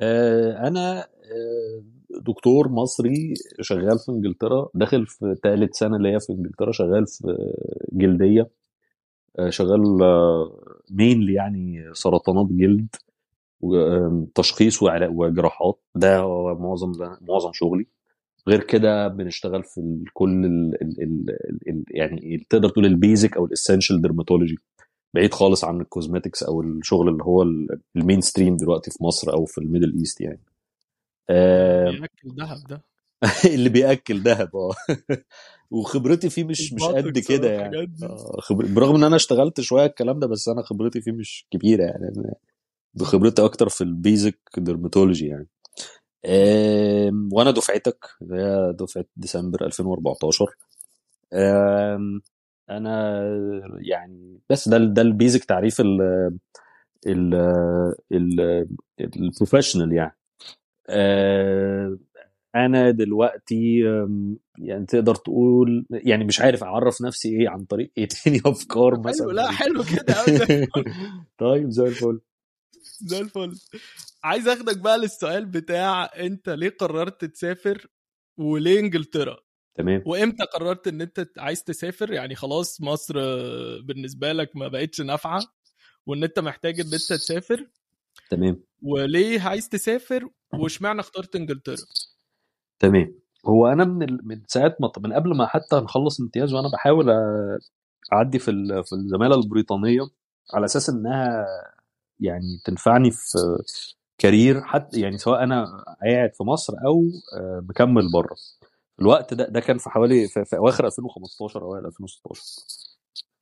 آه، 0.00 0.68
أنا 0.68 1.00
آه، 1.00 1.82
دكتور 2.26 2.68
مصري 2.68 3.34
شغال 3.60 3.98
في 3.98 4.08
إنجلترا 4.12 4.68
داخل 4.74 5.06
في 5.06 5.34
ثالث 5.42 5.76
سنة 5.76 5.98
ليا 5.98 6.18
في 6.18 6.32
إنجلترا 6.32 6.72
شغال 6.72 7.06
في 7.06 7.52
جلدية. 7.92 8.50
شغال 9.48 9.82
مينلي 10.90 11.34
يعني 11.34 11.90
سرطانات 11.92 12.46
جلد 12.50 12.86
وتشخيص 13.60 14.82
وجراحات. 14.82 15.80
ده 15.94 16.26
معظم 16.54 16.92
معظم 17.20 17.52
شغلي. 17.52 17.86
غير 18.48 18.64
كده 18.64 19.08
بنشتغل 19.08 19.64
في 19.64 20.04
كل 20.12 20.44
ال 20.44 20.82
ال 20.82 21.02
ال 21.02 21.30
ال 21.68 21.84
يعني 21.90 22.46
تقدر 22.50 22.68
تقول 22.68 22.86
ال 22.86 22.94
basic 22.94 23.36
أو 23.36 23.46
ال 23.46 23.52
essential 23.52 24.02
dermatology 24.02 24.58
بعيد 25.14 25.34
خالص 25.34 25.64
عن 25.64 25.80
ال 25.80 25.86
cosmetics 25.86 26.42
أو 26.42 26.62
الشغل 26.62 27.08
اللي 27.08 27.24
هو 27.24 27.42
ال 27.96 28.20
mainstream 28.20 28.56
دلوقتي 28.56 28.90
في 28.90 29.04
مصر 29.04 29.32
أو 29.32 29.44
في 29.44 29.58
ال 29.58 29.64
Middle 29.64 29.98
East 29.98 30.20
يعني. 30.20 30.40
آه، 31.30 31.90
بياكل 31.90 32.28
ذهب 32.38 32.58
ده. 32.68 32.82
اللي 33.54 33.68
بيأكل 33.68 34.20
ذهب 34.20 34.56
آه. 34.56 34.74
وخبرتي 35.70 36.30
فيه 36.30 36.44
مش 36.44 36.72
مش 36.72 36.82
قد 36.84 37.18
كده 37.18 37.50
يعني. 37.52 37.96
آه، 38.02 38.40
خبر... 38.40 38.66
برغم 38.66 38.94
إن 38.96 39.04
أنا 39.04 39.16
اشتغلت 39.16 39.60
شوية 39.60 39.86
الكلام 39.86 40.18
ده 40.18 40.26
بس 40.26 40.48
أنا 40.48 40.62
خبرتي 40.62 41.00
فيه 41.00 41.12
مش 41.12 41.46
كبيرة 41.50 41.82
يعني 41.84 42.08
أنا 42.16 42.34
بخبرتي 42.94 43.44
أكتر 43.44 43.68
في 43.68 43.80
ال 43.84 43.93
basic 43.93 44.38
dermatology 44.58 45.26
يعني. 45.26 45.48
آم، 46.26 47.28
وأنا 47.32 47.50
دفعتك 47.50 48.06
اللي 48.22 48.36
هي 48.42 48.72
دفعة 48.72 49.04
ديسمبر 49.16 49.66
2014 49.66 50.46
آم، 51.32 52.20
أنا 52.70 53.20
يعني 53.80 54.38
بس 54.50 54.68
ده 54.68 54.78
ده 54.78 55.02
ال 55.02 55.09
basic 55.09 55.44
تعريف 55.44 55.80
ال 55.80 56.02
ال 57.06 57.34
ال 58.12 58.66
ال 59.00 59.07
professional 59.07 59.92
يعني. 59.92 60.16
آه، 60.88 61.98
أنا 62.56 62.90
دلوقتي 62.90 63.78
يعني 64.58 64.86
تقدر 64.86 65.14
تقول 65.14 65.86
يعني 65.90 66.24
مش 66.24 66.40
عارف 66.40 66.64
أعرف 66.64 67.02
نفسي 67.02 67.28
إيه 67.28 67.48
عن 67.48 67.64
طريق 67.64 67.92
إيه 67.98 68.08
تاني 68.08 68.40
أفكار 68.46 68.92
حلو 68.92 69.02
مثلا 69.02 69.32
لا 69.32 69.50
حلو 69.50 69.84
كده 69.84 70.14
طيب 71.38 71.70
زي 71.70 71.84
الفل. 71.84 72.20
زي 73.00 73.20
الفل. 73.20 73.54
عايز 74.24 74.48
أخدك 74.48 74.78
بقى 74.78 74.98
للسؤال 74.98 75.46
بتاع 75.46 76.04
أنت 76.16 76.48
ليه 76.48 76.68
قررت 76.80 77.24
تسافر 77.24 77.86
وليه 78.38 78.80
إنجلترا؟ 78.80 79.36
تمام. 79.74 80.02
وإمتى 80.06 80.44
قررت 80.44 80.88
إن 80.88 81.00
أنت 81.00 81.30
عايز 81.38 81.64
تسافر؟ 81.64 82.12
يعني 82.12 82.34
خلاص 82.34 82.80
مصر 82.80 83.14
بالنسبة 83.80 84.32
لك 84.32 84.56
ما 84.56 84.68
بقتش 84.68 85.00
نافعة 85.00 85.40
وإن 86.06 86.24
أنت 86.24 86.38
محتاج 86.38 86.80
إن 86.80 86.86
أنت 86.86 87.12
تسافر. 87.12 87.66
تمام. 88.30 88.62
وليه 88.82 89.40
عايز 89.40 89.68
تسافر؟ 89.68 90.28
واشمعنى 90.54 91.00
اخترت 91.00 91.36
إنجلترا؟ 91.36 91.76
تمام. 92.78 93.14
هو 93.46 93.66
أنا 93.66 93.84
من 93.84 94.02
ال... 94.02 94.20
من 94.28 94.42
ساعة 94.46 94.76
ما 94.80 94.92
من 94.98 95.12
قبل 95.12 95.36
ما 95.36 95.46
حتى 95.46 95.76
نخلص 95.76 96.20
امتياز 96.20 96.54
وأنا 96.54 96.68
بحاول 96.72 97.10
أعدي 98.12 98.38
في 98.38 98.50
ال... 98.50 98.84
في 98.84 98.92
الزمالة 98.92 99.34
البريطانية 99.36 100.02
على 100.54 100.64
أساس 100.64 100.90
إنها 100.90 101.46
يعني 102.20 102.58
تنفعني 102.64 103.10
في 103.10 103.38
career 104.18 104.62
حتى 104.62 105.00
يعني 105.00 105.18
سواء 105.18 105.42
أنا 105.44 105.84
قاعد 106.02 106.34
في 106.34 106.44
مصر 106.44 106.72
أو 106.86 107.02
آه، 107.40 107.60
مكمل 107.68 108.12
بره. 108.12 108.36
الوقت 109.00 109.34
ده 109.34 109.48
ده 109.48 109.60
كان 109.60 109.78
في 109.78 109.90
حوالي 109.90 110.28
في, 110.28 110.44
في 110.44 110.56
أواخر 110.56 110.86
2015 110.86 111.62
أوائل 111.62 111.86
2016 111.86 112.42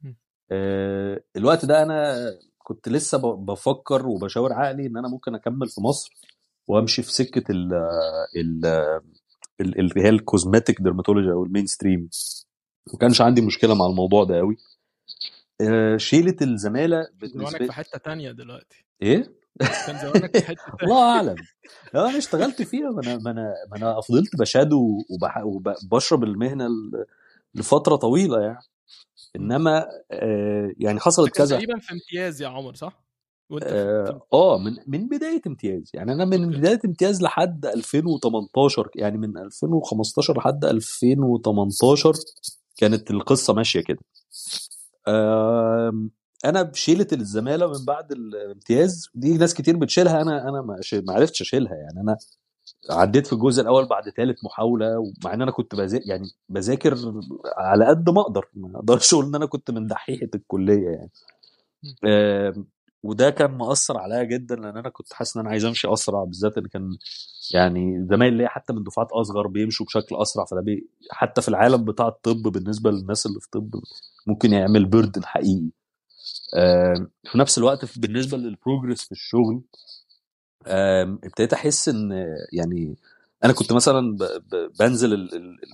م. 0.02 0.12
آه، 0.52 1.20
الوقت 1.36 1.64
ده 1.64 1.82
أنا 1.82 2.16
كنت 2.58 2.88
لسه 2.88 3.18
بفكر 3.36 4.06
وبشاور 4.06 4.52
عقلي 4.52 4.86
إن 4.86 4.96
أنا 4.96 5.08
ممكن 5.08 5.34
أكمل 5.34 5.68
في 5.68 5.80
مصر 5.80 6.12
وأمشي 6.68 7.02
في 7.02 7.12
سكة 7.12 7.52
ال 7.52 7.74
ال- 8.36 9.00
اللي 9.60 10.02
هي 10.02 10.08
ال 10.08 10.16
cosmetic 10.16 10.80
dermatology 10.82 11.32
أو 11.32 11.44
ال 11.44 11.66
mainstream 11.66 12.08
ما 12.92 12.98
كانش 12.98 13.20
عندي 13.20 13.40
مشكلة 13.40 13.74
مع 13.74 13.86
الموضوع 13.86 14.24
ده 14.24 14.36
قوي 14.38 14.56
آه، 15.60 15.96
شيلة 15.96 16.36
الزمالة 16.42 17.08
بالنسبة 17.20 17.66
في 17.66 17.72
حتة 17.72 17.98
تانية 17.98 18.32
دلوقتي. 18.32 18.84
إيه؟ 19.02 19.32
كان 19.86 19.98
زمانك 19.98 20.36
في 20.38 20.46
حتة 20.46 20.62
الله 20.82 21.02
أعلم. 21.02 21.36
آه 21.94 22.08
أنا 22.08 22.18
اشتغلت 22.18 22.62
فيها. 22.62 22.90
ما 22.90 23.00
أنا 23.02 23.16
ما 23.18 23.30
أنا 23.30 23.54
ما 23.70 23.76
أنا 23.76 24.00
فضلت 24.00 24.36
بشادو 24.36 25.04
وبح- 25.10 25.44
وبشرب 25.44 26.24
المهنة 26.24 26.68
لفترة 27.54 27.96
طويلة 27.96 28.40
يعني. 28.40 28.58
إنما 29.36 29.86
آه 30.10 30.72
يعني 30.78 31.00
حصلت 31.00 31.36
كذا 31.36 31.56
تقريبا 31.56 31.78
في 31.78 31.92
امتياز 31.92 32.42
يا 32.42 32.48
عمر 32.48 32.74
صح؟ 32.74 33.03
وأنت 33.54 33.64
في 33.64 33.70
آه 33.74 34.20
آه، 34.32 34.58
من 34.58 34.76
من 34.86 35.08
بداية 35.08 35.42
امتياز. 35.46 35.90
يعني 35.94 36.12
أنا 36.12 36.24
من 36.24 36.50
بداية 36.50 36.80
امتياز 36.84 37.22
لحد 37.22 37.66
2018 37.66 38.90
يعني 38.96 39.18
من 39.18 39.38
2015 39.38 40.36
لحد 40.38 40.64
2018 40.64 42.12
كانت 42.76 43.10
القصة 43.10 43.54
ماشية 43.54 43.80
كده. 43.80 43.98
آم، 45.08 46.10
أنا 46.44 46.62
بشيله 46.62 47.06
الزمالة 47.12 47.66
من 47.66 47.84
بعد 47.84 48.12
الامتياز 48.12 49.08
دي 49.14 49.38
ناس 49.38 49.54
كتير 49.54 49.76
بتشيلها 49.76 50.22
أنا 50.22 50.48
أنا 50.48 50.62
ما 51.06 51.12
عرفتش 51.14 51.42
أشيلها. 51.42 51.74
يعني 51.74 52.00
أنا 52.00 52.16
عديت 52.90 53.26
في 53.26 53.32
الجزء 53.32 53.62
الأول 53.62 53.86
بعد 53.88 54.10
ثالث 54.10 54.44
محاولة 54.44 54.98
ومع 54.98 55.34
إن 55.34 55.42
أنا 55.42 55.50
كنت 55.50 55.74
بذاكر 55.74 56.04
يعني 56.06 56.28
بذاكر 56.48 56.96
على 57.56 57.86
قد 57.86 58.10
ما 58.10 58.20
أقدر. 58.20 58.48
ما 58.54 58.78
أقدرش 58.78 59.14
أقول 59.14 59.26
إن 59.26 59.34
أنا 59.34 59.46
كنت 59.46 59.70
من 59.70 59.86
دحيحة 59.86 60.28
الكلية 60.34 60.88
يعني. 60.88 61.10
وده 63.04 63.30
كان 63.30 63.50
مأثر 63.50 63.98
عليا 63.98 64.22
جدا 64.24 64.56
لأن 64.56 64.76
أنا 64.76 64.88
كنت 64.88 65.12
حاسس 65.12 65.36
إن 65.36 65.40
أنا 65.40 65.50
عايز 65.50 65.64
أمشي 65.64 65.92
أسرع 65.92 66.24
بالذات 66.24 66.58
إن 66.58 66.66
كان 66.66 66.96
يعني 67.54 68.06
زمايلي 68.10 68.36
ليا 68.36 68.48
حتى 68.48 68.72
من 68.72 68.82
دفعات 68.84 69.08
أصغر 69.12 69.46
بيمشوا 69.46 69.86
بشكل 69.86 70.16
أسرع 70.16 70.44
فده 70.44 70.60
بي 70.60 70.88
حتى 71.10 71.42
في 71.42 71.48
العالم 71.48 71.84
بتاع 71.84 72.08
الطب 72.08 72.42
بالنسبة 72.42 72.90
للناس 72.90 73.26
اللي 73.26 73.40
في 73.40 73.48
طب 73.52 73.74
ممكن 74.26 74.52
يعمل 74.52 74.84
burden 74.84 75.24
حقيقي. 75.24 75.70
آم، 76.56 77.10
في 77.24 77.38
نفس 77.38 77.58
الوقت 77.58 77.98
بالنسبة 77.98 78.38
لل 78.38 78.51
progress 78.51 79.04
في 79.04 79.12
الشغل 79.12 79.62
آم، 80.66 81.18
ابتديت 81.24 81.52
أحس 81.52 81.88
إن 81.88 82.12
يعني 82.52 82.96
أنا 83.44 83.52
كنت 83.52 83.72
مثلا 83.72 84.18
بنزل 84.80 85.28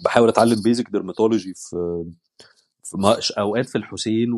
بحاول 0.04 0.28
أتعلم 0.28 0.62
basic 0.62 0.90
dermatology 0.90 1.54
في 1.54 2.04
أوقات 3.38 3.68
في 3.68 3.78
الحسين 3.78 4.28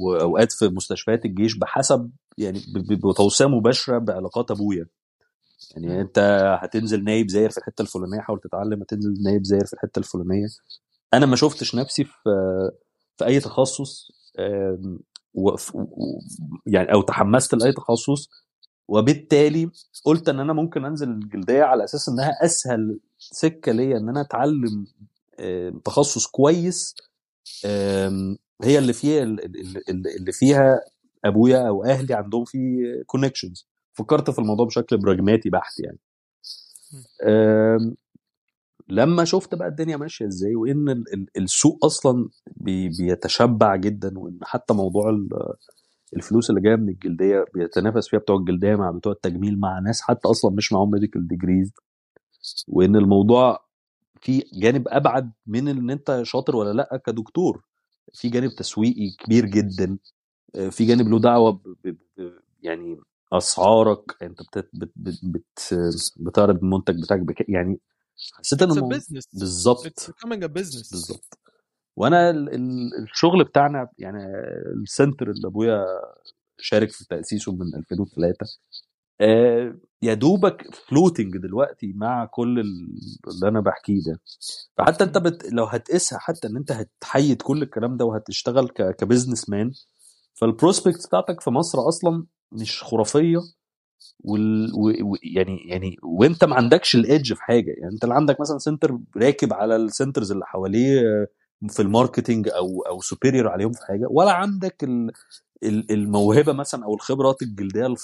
وأوقات 0.00 0.52
في 0.52 0.68
مستشفيات 0.68 1.24
الجيش 1.24 1.58
بحسب 1.58 2.10
يعني 2.38 2.60
بتوصية 2.76 3.46
مباشرة 3.46 3.98
بعلاقات 3.98 4.50
أبويا 4.50 4.86
يعني. 5.76 6.00
أنت 6.00 6.18
هتنزل 6.62 7.04
نايب 7.04 7.28
زاير 7.30 7.50
في 7.50 7.58
الحتة 7.58 7.82
الفلانية 7.82 8.20
حاول 8.20 8.40
تتعلم 8.40 8.82
هتنزل 8.82 9.22
نايب 9.24 9.44
زاير 9.44 9.66
في 9.66 9.72
الحتة 9.72 9.98
الفلانية 9.98 10.46
أنا 11.14 11.26
ما 11.26 11.36
شفتش 11.36 11.74
نفسي 11.74 12.04
في 12.04 12.12
في 13.16 13.24
أي 13.26 13.40
تخصص 13.40 14.12
يعني 16.66 16.92
أو 16.92 17.02
تحمست 17.02 17.54
لأي 17.54 17.72
تخصص 17.72 18.30
وبالتالي 18.88 19.70
قلت 20.04 20.28
إن 20.28 20.40
أنا 20.40 20.52
ممكن 20.52 20.84
أنزل 20.84 21.08
الجلدية 21.10 21.62
على 21.62 21.84
أساس 21.84 22.08
إنها 22.08 22.44
أسهل 22.44 23.00
سكة 23.18 23.72
ليا 23.72 23.96
إن 23.98 24.08
أنا 24.08 24.20
أتعلم 24.20 24.86
تخصص 25.84 26.26
كويس 26.26 26.94
هي 28.62 28.78
اللي 28.78 28.92
فيها 28.92 29.22
اللي 29.22 29.42
اللي 30.18 30.32
فيها 30.32 30.80
أبويا 31.24 31.68
أو 31.68 31.84
أهلي 31.84 32.14
عندهم 32.14 32.44
فيه 32.44 33.02
كونكشنز 33.06 33.68
فكرت 33.92 34.30
في 34.30 34.38
الموضوع 34.38 34.66
بشكل 34.66 34.98
براجماتي 34.98 35.50
بحت 35.50 35.72
يعني. 35.80 35.98
لما 38.88 39.24
شفت 39.24 39.54
بقى 39.54 39.68
الدنيا 39.68 39.96
ماشية 39.96 40.26
إزاي 40.26 40.54
وإن 40.56 40.88
ال- 40.88 41.14
ال- 41.14 41.26
السوق 41.36 41.84
أصلا 41.84 42.28
بي 42.56 42.88
بيتشبع 42.88 43.76
جدا 43.76 44.18
وإن 44.18 44.38
حتى 44.42 44.74
موضوع 44.74 45.10
ال- 45.10 45.28
الفلوس 46.16 46.50
اللي 46.50 46.60
جاية 46.60 46.76
من 46.76 46.88
الجلدية 46.88 47.44
بيتنافس 47.54 48.08
فيها 48.08 48.20
بتوع 48.20 48.36
الجلدية 48.36 48.74
مع 48.76 48.90
بتوع 48.90 49.12
التجميل 49.12 49.60
مع 49.60 49.78
ناس 49.78 50.00
حتى 50.02 50.28
أصلا 50.28 50.50
مش 50.54 50.72
معاهم 50.72 50.90
medical 50.90 51.28
degrees 51.28 51.72
وإن 52.68 52.96
الموضوع 52.96 53.64
في 54.22 54.44
جانب 54.54 54.88
أبعد 54.88 55.32
من 55.46 55.68
إن 55.68 55.90
أنت 55.90 56.20
شاطر 56.22 56.56
ولا 56.56 56.72
لأ 56.72 57.02
كدكتور. 57.06 57.64
في 58.14 58.28
جانب 58.28 58.50
تسويقي 58.50 59.10
كبير 59.18 59.46
جدا. 59.46 59.98
آه، 60.56 60.68
في 60.68 60.84
جانب 60.84 61.08
له 61.08 61.18
دعوة 61.20 61.50
ب 61.52 61.62
ب 61.84 61.96
ب 62.18 62.32
يعني 62.62 63.00
أسعارك. 63.32 64.22
أنت 64.22 64.42
بت 64.42 64.68
بت 64.72 64.92
بت 64.96 65.18
بت 65.24 65.74
بتعرض 66.16 66.56
المنتج 66.64 67.02
بتاعك 67.02 67.20
بك 67.20 67.48
يعني 67.48 67.80
حسيت 68.34 68.62
إن 68.62 68.68
It's 68.68 68.72
a 68.72 68.76
الموضوع 68.76 68.98
business. 68.98 69.22
it's 69.22 69.38
بالظبط 69.38 70.00
becoming 70.00 70.42
a 70.44 70.48
business. 70.48 70.90
بالظبط. 70.92 71.38
وأنا 71.96 72.30
ال- 72.30 72.54
ال- 72.54 73.02
الشغل 73.02 73.44
بتاعنا 73.44 73.88
يعني 73.98 74.24
ال 74.82 74.89
center 74.89 75.30
اللي 75.30 75.48
أبويا 75.48 75.84
شارك 76.58 76.90
في 76.90 77.04
تأسيسه 77.06 77.52
من 77.52 77.74
2003 77.74 78.46
آه، 78.46 78.91
يا 80.02 80.14
دوبك 80.14 80.74
floating 80.74 81.36
دلوقتي 81.36 81.92
مع 81.96 82.24
كل 82.26 82.60
ال- 82.60 82.94
اللي 83.28 83.48
أنا 83.48 83.60
بحكيه 83.60 84.00
ده 84.06 84.20
فحتى 84.78 85.04
أنت. 85.04 85.18
بت... 85.18 85.52
لو 85.52 85.64
هتقيسها 85.64 86.18
حتى 86.18 86.48
إن 86.48 86.56
أنت 86.56 86.72
هتحيد 86.72 87.42
كل 87.42 87.62
الكلام 87.62 87.96
ده 87.96 88.04
وهتشتغل 88.04 88.68
ك... 88.68 88.96
ك 88.96 89.48
businessman 89.50 89.72
فال 90.34 90.48
prospect 90.48 91.06
بتاعتك 91.06 91.40
في 91.40 91.50
مصر 91.50 91.88
أصلا 91.88 92.26
مش 92.52 92.82
خرافية 92.82 93.38
وال... 94.20 94.72
و... 94.74 95.12
و... 95.12 95.16
يعني 95.36 95.58
يعني 95.68 95.96
وأنت 96.02 96.44
ما 96.44 96.56
عندكش 96.56 96.94
ال 96.96 97.03
edge 97.03 97.32
في 97.34 97.42
حاجة 97.42 97.70
يعني 97.78 97.92
أنت 97.94 98.04
اللي 98.04 98.14
عندك 98.14 98.40
مثلا 98.40 98.58
center 98.58 98.98
راكب 99.16 99.52
على 99.52 99.76
ال 99.76 99.83
centers 99.83 100.32
اللي 100.32 100.46
حواليه 100.46 101.00
آه، 101.00 101.26
في 101.68 101.82
ال 101.82 101.89
marketing 101.89 102.48
أو 102.48 102.82
أو 102.82 103.00
superior 103.00 103.48
عليهم 103.48 103.72
في 103.72 103.80
حاجة 103.88 104.06
ولا 104.10 104.32
عندك 104.32 104.84
ال... 104.84 105.12
ال- 105.64 105.92
الموهبة 105.92 106.52
مثلا 106.52 106.84
أو 106.84 106.94
الخبرات 106.94 107.42
الجلدية 107.42 107.94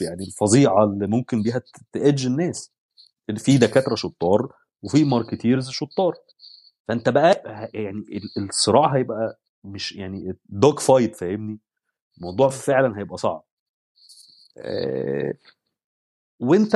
يعني 0.00 0.24
الفظيعة 0.24 0.84
اللي 0.84 1.06
ممكن 1.06 1.42
بيها 1.42 1.58
ت- 1.58 1.64
ت 1.92 1.99
edge 1.99 2.26
الناس. 2.26 2.72
في 3.36 3.58
دكاترة 3.58 3.94
شطار 3.94 4.52
وفي 4.82 5.04
marketers 5.04 5.70
شطار. 5.70 6.14
فأنت 6.88 7.08
بقى 7.08 7.42
يعني 7.74 7.98
ال- 7.98 8.44
الصراع 8.48 8.96
هيبقى 8.96 9.40
مش 9.64 9.92
يعني 9.92 10.36
dogfight 10.48 11.16
فاهمني؟ 11.16 11.58
الموضوع 12.18 12.48
فعلا 12.48 12.98
هيبقى 12.98 13.16
صعب. 13.18 13.44
آه، 14.58 15.34
وأنت 16.40 16.74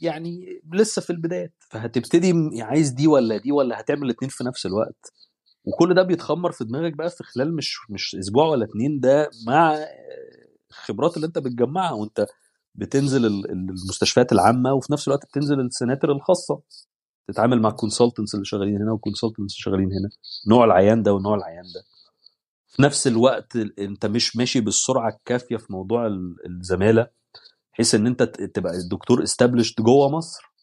يعني 0.00 0.62
لسه 0.72 1.02
في 1.02 1.10
البدايات 1.10 1.52
فهتبتدي 1.70 2.62
عايز 2.62 2.90
دي 2.90 3.06
ولا 3.06 3.36
دي 3.36 3.52
ولا 3.52 3.80
هتعمل 3.80 4.02
الاتنين 4.04 4.28
في 4.28 4.44
نفس 4.44 4.66
الوقت؟ 4.66 5.12
وكل 5.64 5.94
ده 5.94 6.02
بيتخمر 6.02 6.52
في 6.52 6.64
دماغك 6.64 6.92
بقى 6.92 7.10
في 7.10 7.24
خلال 7.24 7.56
مش 7.56 7.78
مش 7.90 8.14
أسبوع 8.14 8.46
ولا 8.46 8.64
اتنين 8.64 9.00
ده 9.00 9.30
مع 9.46 9.78
الخبرات 10.70 11.16
اللي 11.16 11.26
أنت 11.26 11.38
بتجمعها 11.38 11.92
وأنت 11.92 12.26
بتنزل 12.74 13.26
ال- 13.26 13.50
ال- 13.50 13.68
المستشفيات 13.70 14.32
العامة 14.32 14.72
وفي 14.72 14.92
نفس 14.92 15.08
الوقت 15.08 15.24
بتنزل 15.26 15.60
السناتر 15.60 16.12
الخاصة. 16.12 16.60
تتعامل 17.28 17.62
مع 17.62 17.68
ال 17.68 17.73
consultants 17.73 18.34
اللي 18.34 18.44
شغالين 18.44 18.82
هنا 18.82 18.92
وال 18.92 18.99
consultants 18.99 19.38
اللي 19.40 19.48
شغالين 19.62 19.86
هنا. 19.92 20.08
نوع 20.48 20.64
العيان 20.64 21.02
ده 21.02 21.12
ونوع 21.12 21.34
العيان 21.34 21.64
ده. 21.74 21.82
في 22.68 22.82
نفس 22.82 23.06
الوقت 23.06 23.56
ال- 23.56 23.80
أنت 23.80 24.06
مش 24.06 24.36
ماشي 24.36 24.60
بالسرعة 24.60 25.08
الكافية 25.08 25.56
في 25.56 25.72
موضوع 25.72 26.06
ال- 26.06 26.36
الزمالة 26.46 27.06
بحيث 27.72 27.94
إن 27.94 28.06
أنت 28.06 28.22
تبقى 28.22 28.76
الدكتور 28.76 29.22
established 29.22 29.74
جوه 29.82 30.08
مصر. 30.08 30.53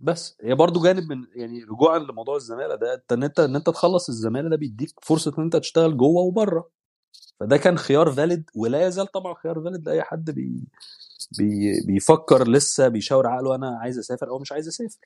بس 0.00 0.36
هي 0.42 0.54
برضو 0.54 0.82
جانب 0.82 1.12
من 1.12 1.26
يعني 1.34 1.64
رجوعا 1.64 1.98
لموضوع 1.98 2.36
الزمالة 2.36 2.74
ده 2.74 3.04
إن 3.12 3.22
انت 3.22 3.40
إن 3.40 3.56
إنت 3.56 3.66
تخلص 3.70 4.08
الزمالة 4.08 4.48
ده 4.50 4.56
بيديك 4.56 4.90
فرصة 5.02 5.34
إن 5.38 5.42
إنت 5.44 5.56
تشتغل 5.56 5.96
جوه 5.96 6.22
وبره. 6.22 6.70
فده 7.40 7.56
كان 7.56 7.78
خيار 7.78 8.12
valid 8.12 8.50
ولا 8.56 8.86
يزال 8.86 9.06
طبعا 9.06 9.34
خيار 9.34 9.60
valid 9.64 9.88
لأي 9.88 10.02
حد 10.02 10.30
بي 10.30 10.68
بي 11.38 11.80
بيفكر 11.86 12.48
لسه 12.48 12.88
بيشاور 12.88 13.26
عقله 13.26 13.54
أنا 13.54 13.78
عايز 13.78 13.98
أسافر 13.98 14.28
أو 14.28 14.38
مش 14.38 14.52
عايز 14.52 14.68
أسافر. 14.68 14.98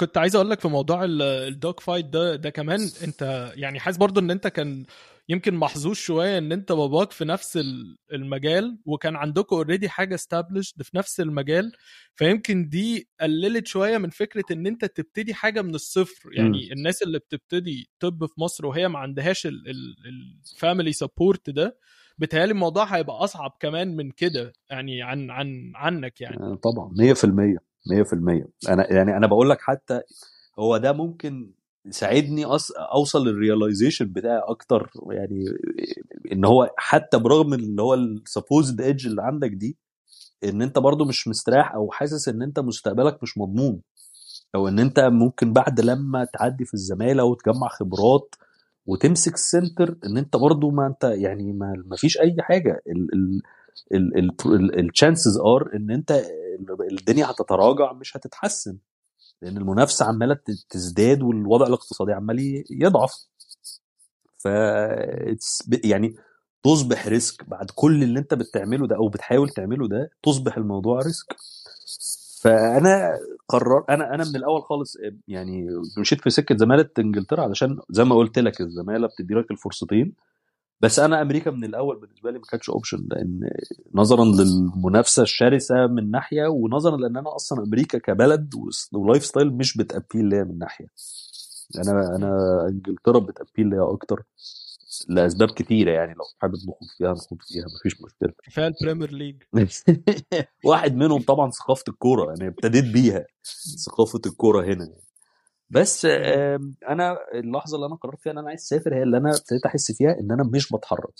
كنت 0.00 0.18
عايز 0.18 0.34
أقول 0.36 0.50
لك 0.50 0.60
في 0.60 0.68
موضوع 0.68 1.04
ال 1.04 1.80
dogfight 1.80 2.06
ده 2.06 2.36
ده 2.36 2.50
كمان 2.50 2.90
أنت 3.04 3.52
يعني 3.56 3.80
حاسس 3.80 3.96
برضو 3.98 4.20
إن 4.20 4.30
أنت 4.30 4.46
كان 4.46 4.86
يمكن 5.30 5.54
محظوظ 5.54 5.94
شوية 5.94 6.38
إن 6.38 6.52
أنت 6.52 6.72
باباك 6.72 7.10
في 7.12 7.24
نفس 7.24 7.56
ال- 7.56 7.96
المجال 8.12 8.78
وكان 8.84 9.16
عندكم 9.16 9.56
already 9.56 9.88
حاجة 9.88 10.14
established 10.14 10.82
في 10.82 10.96
نفس 10.96 11.20
المجال 11.20 11.72
فيمكن 12.14 12.68
دي 12.68 13.08
قللت 13.20 13.66
شوية 13.66 13.98
من 13.98 14.10
فكرة 14.10 14.44
إن 14.52 14.66
أنت 14.66 14.84
تبتدي 14.84 15.34
حاجة 15.34 15.62
من 15.62 15.74
الصفر. 15.74 16.30
يعني 16.32 16.72
الناس 16.72 17.02
اللي 17.02 17.18
بتبتدي 17.18 17.90
طب 18.00 18.26
في 18.26 18.40
مصر 18.40 18.66
وهي 18.66 18.88
ما 18.88 18.98
عندهاش 18.98 19.46
ال 19.46 19.67
family 19.67 20.92
support 20.92 21.50
ده 21.50 21.78
بتهيألي 22.18 22.52
الموضوع 22.52 22.84
هيبقى 22.84 23.16
أصعب 23.24 23.56
كمان 23.60 23.96
من 23.96 24.10
كده 24.10 24.52
يعني 24.70 25.02
عن 25.02 25.30
عن 25.30 25.72
عنك 25.74 26.20
يعني. 26.20 26.36
آه، 26.36 26.54
طبعا 26.62 26.90
100% 26.94 27.56
100% 27.86 28.48
أنا 28.68 28.92
يعني 28.92 29.16
أنا 29.16 29.26
بقول 29.26 29.50
لك 29.50 29.60
حتى 29.60 30.00
هو 30.58 30.76
ده 30.76 30.92
ممكن 30.92 31.50
يساعدني 31.88 32.44
أص... 32.44 32.70
أوصل 32.70 33.28
لل 33.28 33.41
realization 33.41 34.12
بتاعي 34.12 34.38
أكتر 34.44 34.90
يعني 35.10 35.44
إن 36.32 36.44
هو 36.44 36.70
حتى 36.76 37.18
برغم 37.18 37.54
اللي 37.54 37.82
هو 37.82 37.94
ال 37.94 38.04
supposed 38.04 38.80
edge 38.80 39.06
اللي 39.06 39.22
عندك 39.22 39.50
دي 39.50 39.76
إن 40.44 40.62
أنت 40.62 40.78
برضو 40.78 41.04
مش 41.04 41.28
مستريح 41.28 41.74
أو 41.74 41.90
حاسس 41.90 42.28
إن 42.28 42.42
أنت 42.42 42.60
مستقبلك 42.60 43.22
مش 43.22 43.38
مضمون. 43.38 43.80
أو 44.54 44.68
إن 44.68 44.78
أنت 44.78 45.00
ممكن 45.00 45.52
بعد 45.52 45.80
لما 45.80 46.24
تعدي 46.24 46.64
في 46.64 46.74
الزمالة 46.74 47.24
وتجمع 47.24 47.68
خبرات 47.68 48.34
وتمسك 48.86 49.34
ال 49.34 49.43
center 49.43 49.96
إن 50.06 50.18
أنت 50.18 50.36
برضو 50.36 50.70
ما 50.70 50.86
أنت 50.86 51.04
يعني 51.04 51.52
ما, 51.52 51.82
ما 51.86 51.96
فيش 51.96 52.18
أي 52.20 52.36
حاجة. 52.40 52.82
ال 54.78 54.85
chances 54.85 55.38
are 55.38 55.70
إن 55.76 55.90
أنت 55.90 56.22
الدنيا 56.92 57.26
هتتراجع 57.30 57.92
مش 57.92 58.16
هتتحسن. 58.16 58.78
لأن 59.42 59.56
المنافسة 59.56 60.06
عمالة 60.06 60.38
تزداد 60.70 61.22
والوضع 61.22 61.66
الاقتصادي 61.66 62.12
عمال 62.12 62.64
يضعف. 62.70 63.12
ف 64.38 64.48
يعني 65.84 66.14
تصبح 66.64 67.06
risk 67.08 67.48
بعد 67.48 67.70
كل 67.74 68.02
اللي 68.02 68.18
انت 68.20 68.34
بتعمله 68.34 68.86
ده 68.86 68.96
أو 68.96 69.08
بتحاول 69.08 69.48
تعمله 69.50 69.88
ده 69.88 70.10
تصبح 70.22 70.56
الموضوع 70.56 71.00
risk 71.00 71.36
فأنا 72.42 73.18
قرر 73.48 73.84
أنا 73.88 74.14
أنا 74.14 74.24
من 74.24 74.36
الأول 74.36 74.62
خالص 74.62 74.96
يعني 75.28 75.66
مشيت 75.98 76.20
في 76.20 76.30
سكة 76.30 76.56
زمالة 76.56 76.88
إنجلترا 76.98 77.42
علشان 77.42 77.78
زي 77.90 78.04
ما 78.04 78.16
قلت 78.16 78.38
لك 78.38 78.60
الزمالة 78.60 79.06
بتدي 79.08 79.34
لك 79.34 79.50
الفرصتين. 79.50 80.12
بس 80.80 80.98
أنا 80.98 81.22
أمريكا 81.22 81.50
من 81.50 81.64
الأول 81.64 82.00
بالنسبة 82.00 82.30
لي 82.30 82.38
ما 82.38 82.44
كانتش 82.50 82.70
option 82.70 83.08
لأن 83.10 83.50
نظرا 83.94 84.24
للمنافسة 84.24 85.22
الشرسة 85.22 85.86
من 85.86 86.10
ناحية 86.10 86.46
ونظرا 86.46 86.96
لأن 86.96 87.16
أنا 87.16 87.36
أصلا 87.36 87.64
أمريكا 87.64 87.98
كبلد 87.98 88.54
و 88.92 89.24
lifestyle 89.24 89.52
مش 89.54 89.76
بت 89.76 89.88
appeal 89.88 90.24
ليا 90.24 90.44
من 90.44 90.58
ناحية. 90.58 90.86
أنا 91.78 92.16
أنا 92.16 92.36
إنجلترا 92.68 93.18
بت 93.18 93.31
appeal 93.31 93.70
ليا 93.70 93.92
أكتر 93.92 94.22
لأسباب 95.08 95.48
كتيرة 95.50 95.90
يعني 95.90 96.14
لو 96.14 96.24
حابب 96.38 96.54
نخوض 96.54 96.88
فيها 96.98 97.12
نخوض 97.12 97.38
فيها 97.42 97.64
مفيش 97.76 98.02
مشكلة. 98.02 98.32
كفاية 98.44 98.66
البريمير 98.82 99.10
ليج. 99.12 99.42
واحد 100.64 100.94
منهم 100.96 101.22
طبعا 101.22 101.50
ثقافة 101.50 101.84
الكورة 101.88 102.26
يعني 102.28 102.48
ابتديت 102.48 102.84
بيها 102.84 103.26
ثقافة 103.86 104.20
الكورة 104.26 104.64
هنا. 104.64 104.84
يعني. 104.84 105.07
بس 105.70 106.04
أنا 106.88 107.18
اللحظة 107.34 107.76
اللي 107.76 107.86
أنا 107.86 107.94
قررت 107.94 108.20
فيها 108.20 108.32
إن 108.32 108.38
أنا 108.38 108.48
عايز 108.48 108.60
أسافر 108.60 108.94
هي 108.94 109.02
اللي 109.02 109.16
أنا 109.16 109.30
ابتديت 109.30 109.66
أحس 109.66 109.92
فيها 109.92 110.20
إن 110.20 110.32
أنا 110.32 110.50
مش 110.54 110.72
بتحرك. 110.72 111.14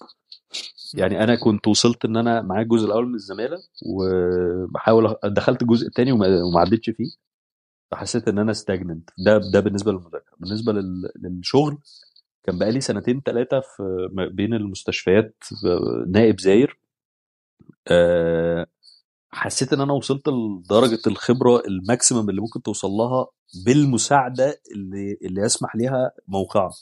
يعني 0.94 1.24
أنا 1.24 1.34
كنت 1.40 1.68
وصلت 1.68 2.04
إن 2.04 2.16
أنا 2.16 2.42
معايا 2.42 2.62
الجزء 2.62 2.86
الأول 2.86 3.08
من 3.08 3.14
الزمالة 3.14 3.58
وبحاول 3.86 5.16
دخلت 5.24 5.62
الجزء 5.62 5.86
الثاني 5.86 6.12
وما 6.12 6.60
عدتش 6.60 6.90
فيه. 6.90 7.10
فحسيت 7.90 8.28
إن 8.28 8.38
أنا 8.38 8.52
stagnant 8.52 9.10
ده 9.18 9.38
ده 9.52 9.60
بالنسبة 9.60 9.92
للمذاكرة. 9.92 10.36
بالنسبة 10.38 10.72
لل- 10.72 11.10
للشغل 11.22 11.78
كان 12.44 12.58
بقالي 12.58 12.80
سنتين 12.80 13.22
ثلاثة 13.26 13.60
في 13.60 14.08
بين 14.32 14.54
المستشفيات 14.54 15.36
في 15.40 15.80
نائب 16.08 16.40
زاير. 16.40 16.78
آه، 17.88 18.66
حسيت 19.32 19.72
إن 19.72 19.80
أنا 19.80 19.92
وصلت 19.92 20.28
لدرجة 20.28 21.00
الخبرة 21.06 21.62
ال 21.68 21.76
maximum 21.76 22.30
اللي 22.30 22.40
ممكن 22.40 22.62
توصل 22.62 22.88
لها 22.90 23.26
بالمساحة 23.66 24.60
اللي 24.72 25.18
اللي 25.22 25.40
يسمح 25.42 25.76
ليها 25.76 26.12
موقعك. 26.28 26.72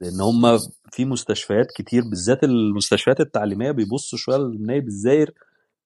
لأن 0.00 0.20
هم 0.20 0.58
في 0.92 1.04
مستشفيات 1.04 1.66
كتير 1.76 2.02
بالذات 2.10 2.44
المستشفيات 2.44 3.20
التعليمية 3.20 3.70
بيبصوا 3.70 4.18
شوية 4.18 4.36
للنائب 4.36 4.86
الزاير 4.88 5.34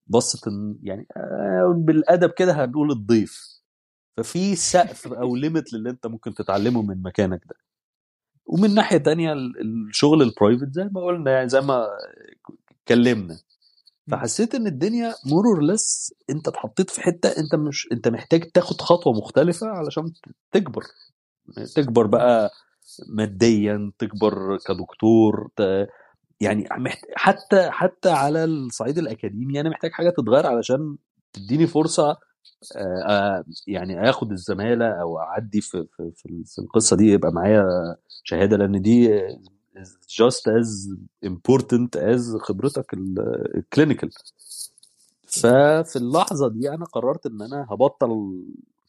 بصة 0.06 0.52
يعني 0.82 1.06
آه، 1.16 1.74
بالأدب 1.78 2.30
كده 2.30 2.52
هنقول 2.64 2.90
الضيف. 2.92 3.60
ففي 4.16 4.56
سقف 4.56 5.06
أو 5.22 5.36
limit 5.36 5.72
للي 5.72 5.90
أنت 5.90 6.06
ممكن 6.06 6.34
تتعلمه 6.34 6.82
من 6.82 7.02
مكانك 7.02 7.42
ده. 7.48 7.56
ومن 8.46 8.74
ناحية 8.74 8.98
تانية 8.98 9.32
ال- 9.32 9.88
الشغل 9.88 10.22
ال 10.22 10.28
private 10.29 10.72
زي 10.74 10.84
ما 10.84 11.00
قلنا 11.04 11.30
يعني 11.32 11.48
زي 11.48 11.60
ما 11.60 11.86
اتكلمنا 12.70 13.38
فحسيت 14.10 14.54
إن 14.54 14.66
الدنيا 14.66 15.14
more 15.26 15.62
or 15.62 15.80
less 15.80 16.14
أنت 16.30 16.48
اتحطيت 16.48 16.90
في 16.90 17.00
حتة 17.00 17.28
أنت 17.28 17.54
مش 17.54 17.88
أنت 17.92 18.08
محتاج 18.08 18.50
تاخد 18.50 18.80
خطوة 18.80 19.12
مختلفة 19.12 19.66
علشان 19.66 20.12
تكبر 20.52 20.82
تكبر 21.76 22.06
بقى 22.06 22.50
ماديا 23.08 23.92
تكبر 23.98 24.58
كدكتور 24.66 25.48
ت... 25.56 25.86
يعني. 26.40 26.68
حتى 27.16 27.70
حتى 27.70 28.10
على 28.10 28.44
الصعيد 28.44 28.98
الأكاديمي 28.98 29.60
أنا 29.60 29.70
محتاج 29.70 29.90
حاجة 29.92 30.10
تتغير 30.10 30.46
علشان 30.46 30.96
تديني 31.32 31.66
فرصة 31.66 32.16
آه، 32.76 33.02
آه، 33.08 33.44
يعني 33.66 34.10
آخد 34.10 34.32
الزمالة 34.32 34.86
أو 34.86 35.18
أعدي 35.18 35.60
في 35.60 35.86
في 35.96 36.12
في 36.46 36.58
القصة 36.58 36.96
دي 36.96 37.12
يبقى 37.12 37.32
معايا 37.32 37.64
شهادة 38.24 38.56
لأن 38.56 38.82
دي 38.82 39.10
just 40.08 40.48
as 40.48 40.88
important 41.22 41.96
as 41.96 42.36
خبرتك 42.40 42.94
الكلينيكال 43.56 44.10
ففي 45.26 45.96
اللحظة 45.96 46.48
دي 46.48 46.70
أنا 46.70 46.84
قررت 46.84 47.26
إن 47.26 47.42
أنا 47.42 47.66
هبطل 47.70 48.42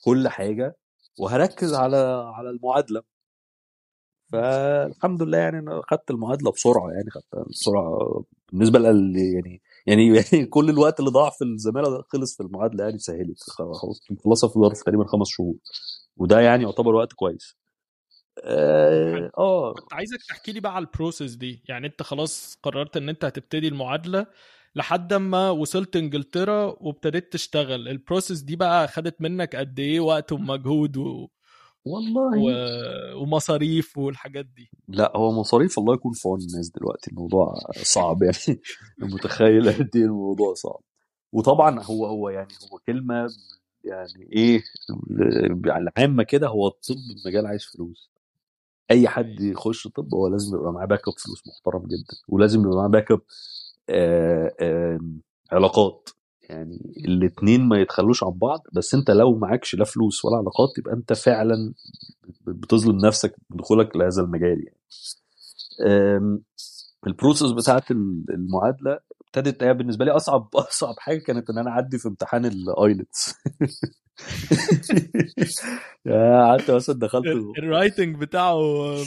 كل 0.04 0.28
حاجة 0.28 0.78
وهركز 1.20 1.74
على 1.74 1.98
على 2.36 2.50
المعادلة. 2.50 3.04
فالحمد 4.32 5.24
لله 5.24 5.38
يعني 5.38 5.60
أنا 5.60 5.82
خدت 5.92 6.12
المعادلة 6.12 6.52
بسرعة 6.52 6.90
يعني 6.92 7.10
خدتها 7.10 7.44
بسرعة 7.50 8.24
بالنسبة 8.52 8.80
لل 8.80 9.18
يعني 9.18 9.62
يعني 9.86 10.08
يعني 10.32 10.46
كل 10.46 10.70
الوقت 10.70 11.00
اللي 11.00 11.12
ضاع 11.12 11.30
في 11.30 11.44
الزمالة 11.44 12.04
خلص 12.08 12.38
في 12.38 12.44
المعادلة 12.44 12.84
يعني 12.84 12.98
سهلت 12.98 13.40
خلاص. 13.40 14.00
مخلصها 14.12 14.50
في 14.50 14.60
ظرف 14.60 14.84
تقريبا 14.84 15.06
خمس 15.06 15.28
شهور. 15.28 15.56
وده 16.18 16.40
يعني 16.40 16.64
يعتبر 16.64 16.96
وقت 16.96 17.14
كويس. 17.14 17.56
آه 18.44 19.32
آه، 19.38 19.74
كنت 19.74 19.94
عايزك 19.94 20.20
تحكي 20.30 20.52
لي 20.52 20.60
بقى 20.60 20.76
على 20.76 20.86
ال 20.86 20.92
process 20.92 21.36
دي. 21.36 21.64
يعني 21.70 21.88
أنت 21.88 22.04
خلاص 22.04 22.58
قررت 22.64 22.98
إن 22.98 23.10
أنت 23.10 23.26
هتبتدي 23.26 23.68
المعادلة 23.68 24.26
لحد 24.76 25.14
ما 25.14 25.50
وصلت 25.50 25.96
إنجلترا 25.96 26.76
وابتديت 26.80 27.34
تشتغل. 27.34 27.88
ال 27.88 27.95
process 27.95 28.42
دي 28.42 28.56
بقى 28.56 28.88
خدت 28.88 29.22
منك 29.22 29.56
قد 29.56 29.80
إيه 29.80 30.00
وقت 30.00 30.32
ومجهود 30.32 30.98
و... 30.98 31.28
والله. 31.86 32.40
و... 32.40 33.22
ومصاريف 33.22 33.98
والحاجات 33.98 34.46
دي؟ 34.46 34.70
لا 34.88 35.12
هو 35.16 35.32
مصاريف 35.32 35.80
الله 35.80 35.94
يكون 35.94 36.12
في 36.14 36.28
عون 36.28 36.40
الناس 36.40 36.70
دلوقتي. 36.70 37.12
الموضوع 37.12 37.54
صعب 37.82 38.24
يعني. 38.24 38.62
متخيل 39.00 39.70
قد 39.70 39.90
إيه 39.96 40.04
الموضوع 40.04 40.54
صعب. 40.54 40.80
وطبعا 41.32 41.84
هو 41.84 42.06
هو 42.06 42.30
يعني 42.30 42.54
هو 42.74 42.78
كلمة 42.78 43.28
يعني 43.84 44.30
إيه 44.34 44.62
العامة 45.66 46.24
كده 46.24 46.48
هو 46.48 46.68
الطب 46.68 46.96
مجال 47.26 47.46
عايز 47.46 47.64
فلوس. 47.66 48.11
أي 48.92 49.08
حد 49.08 49.40
يخش 49.42 49.88
طب 49.88 50.14
هو 50.14 50.28
لازم 50.28 50.58
يبقى 50.58 50.74
معاه 50.74 50.86
back 50.86 51.08
up 51.08 51.14
فلوس 51.18 51.44
محترم 51.48 51.82
جدا 51.88 52.18
ولازم 52.28 52.62
يبقى 52.62 52.76
معاه 52.78 52.88
back 52.88 53.12
up 53.12 53.22
آه، 53.90 55.00
علاقات. 55.52 56.10
يعني 56.50 56.94
الاتنين 57.06 57.62
ما 57.62 57.82
يتخلوش 57.82 58.24
عن 58.24 58.32
بعض 58.32 58.64
بس 58.74 58.94
أنت 58.94 59.12
لو 59.12 59.36
معكش 59.38 59.76
لا 59.76 59.86
فلوس 59.86 60.26
ولا 60.26 60.38
علاقات 60.38 60.78
يبقى 60.78 60.94
أنت 60.94 61.14
فعلا 61.14 61.74
بتظلم 62.48 62.98
نفسك 62.98 63.36
بدخولك 63.50 63.96
لهذا 63.96 64.22
المجال 64.22 64.64
يعني. 64.66 64.78
آم، 65.88 66.44
ال 67.08 67.13
process 67.13 67.52
بتاعت 67.52 67.92
المعادلة 67.92 69.00
ابتدت 69.22 69.64
هي 69.64 69.74
بالنسبة 69.74 70.06
لي 70.06 70.12
أصعب 70.12 70.50
أصعب 70.56 70.96
حاجة 71.00 71.20
كانت 71.20 71.50
إن 71.50 71.58
أنا 71.58 71.70
أعدي 71.72 71.98
في 71.98 72.08
امتحان 72.08 72.46
ال 72.46 72.61
IELTS 72.61 73.34
قعدت 76.08 76.72
مثلا 76.72 77.00
دخلت 77.00 77.26
ال 77.58 77.65
writing 77.65 78.16
بتاعه 78.16 78.60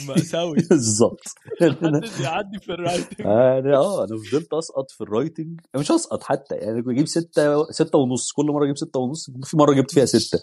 مأساوي. 0.07 0.55
بالظبط. 0.69 1.21
محدش 1.61 2.19
يعدي 2.19 2.59
في 2.59 2.69
ال 2.71 2.77
writing 2.77 3.21
أنا 3.27 3.77
آه 3.77 4.03
أنا 4.03 4.17
فضلت 4.31 4.53
أسقط 4.53 4.91
في 4.91 5.01
ال 5.01 5.08
writing 5.08 5.59
مش 5.75 5.91
أسقط 5.91 6.23
حتى 6.23 6.55
يعني 6.55 6.81
بجيب 6.81 7.07
ستة 7.07 7.71
ستة 7.71 7.97
ونص. 7.97 8.31
كل 8.31 8.45
مرة 8.45 8.63
أجيب 8.65 8.77
ستة 8.77 8.99
ونص 8.99 9.29
في 9.43 9.57
مرة 9.57 9.73
جبت 9.73 9.91
فيها 9.91 10.05
ستة. 10.05 10.39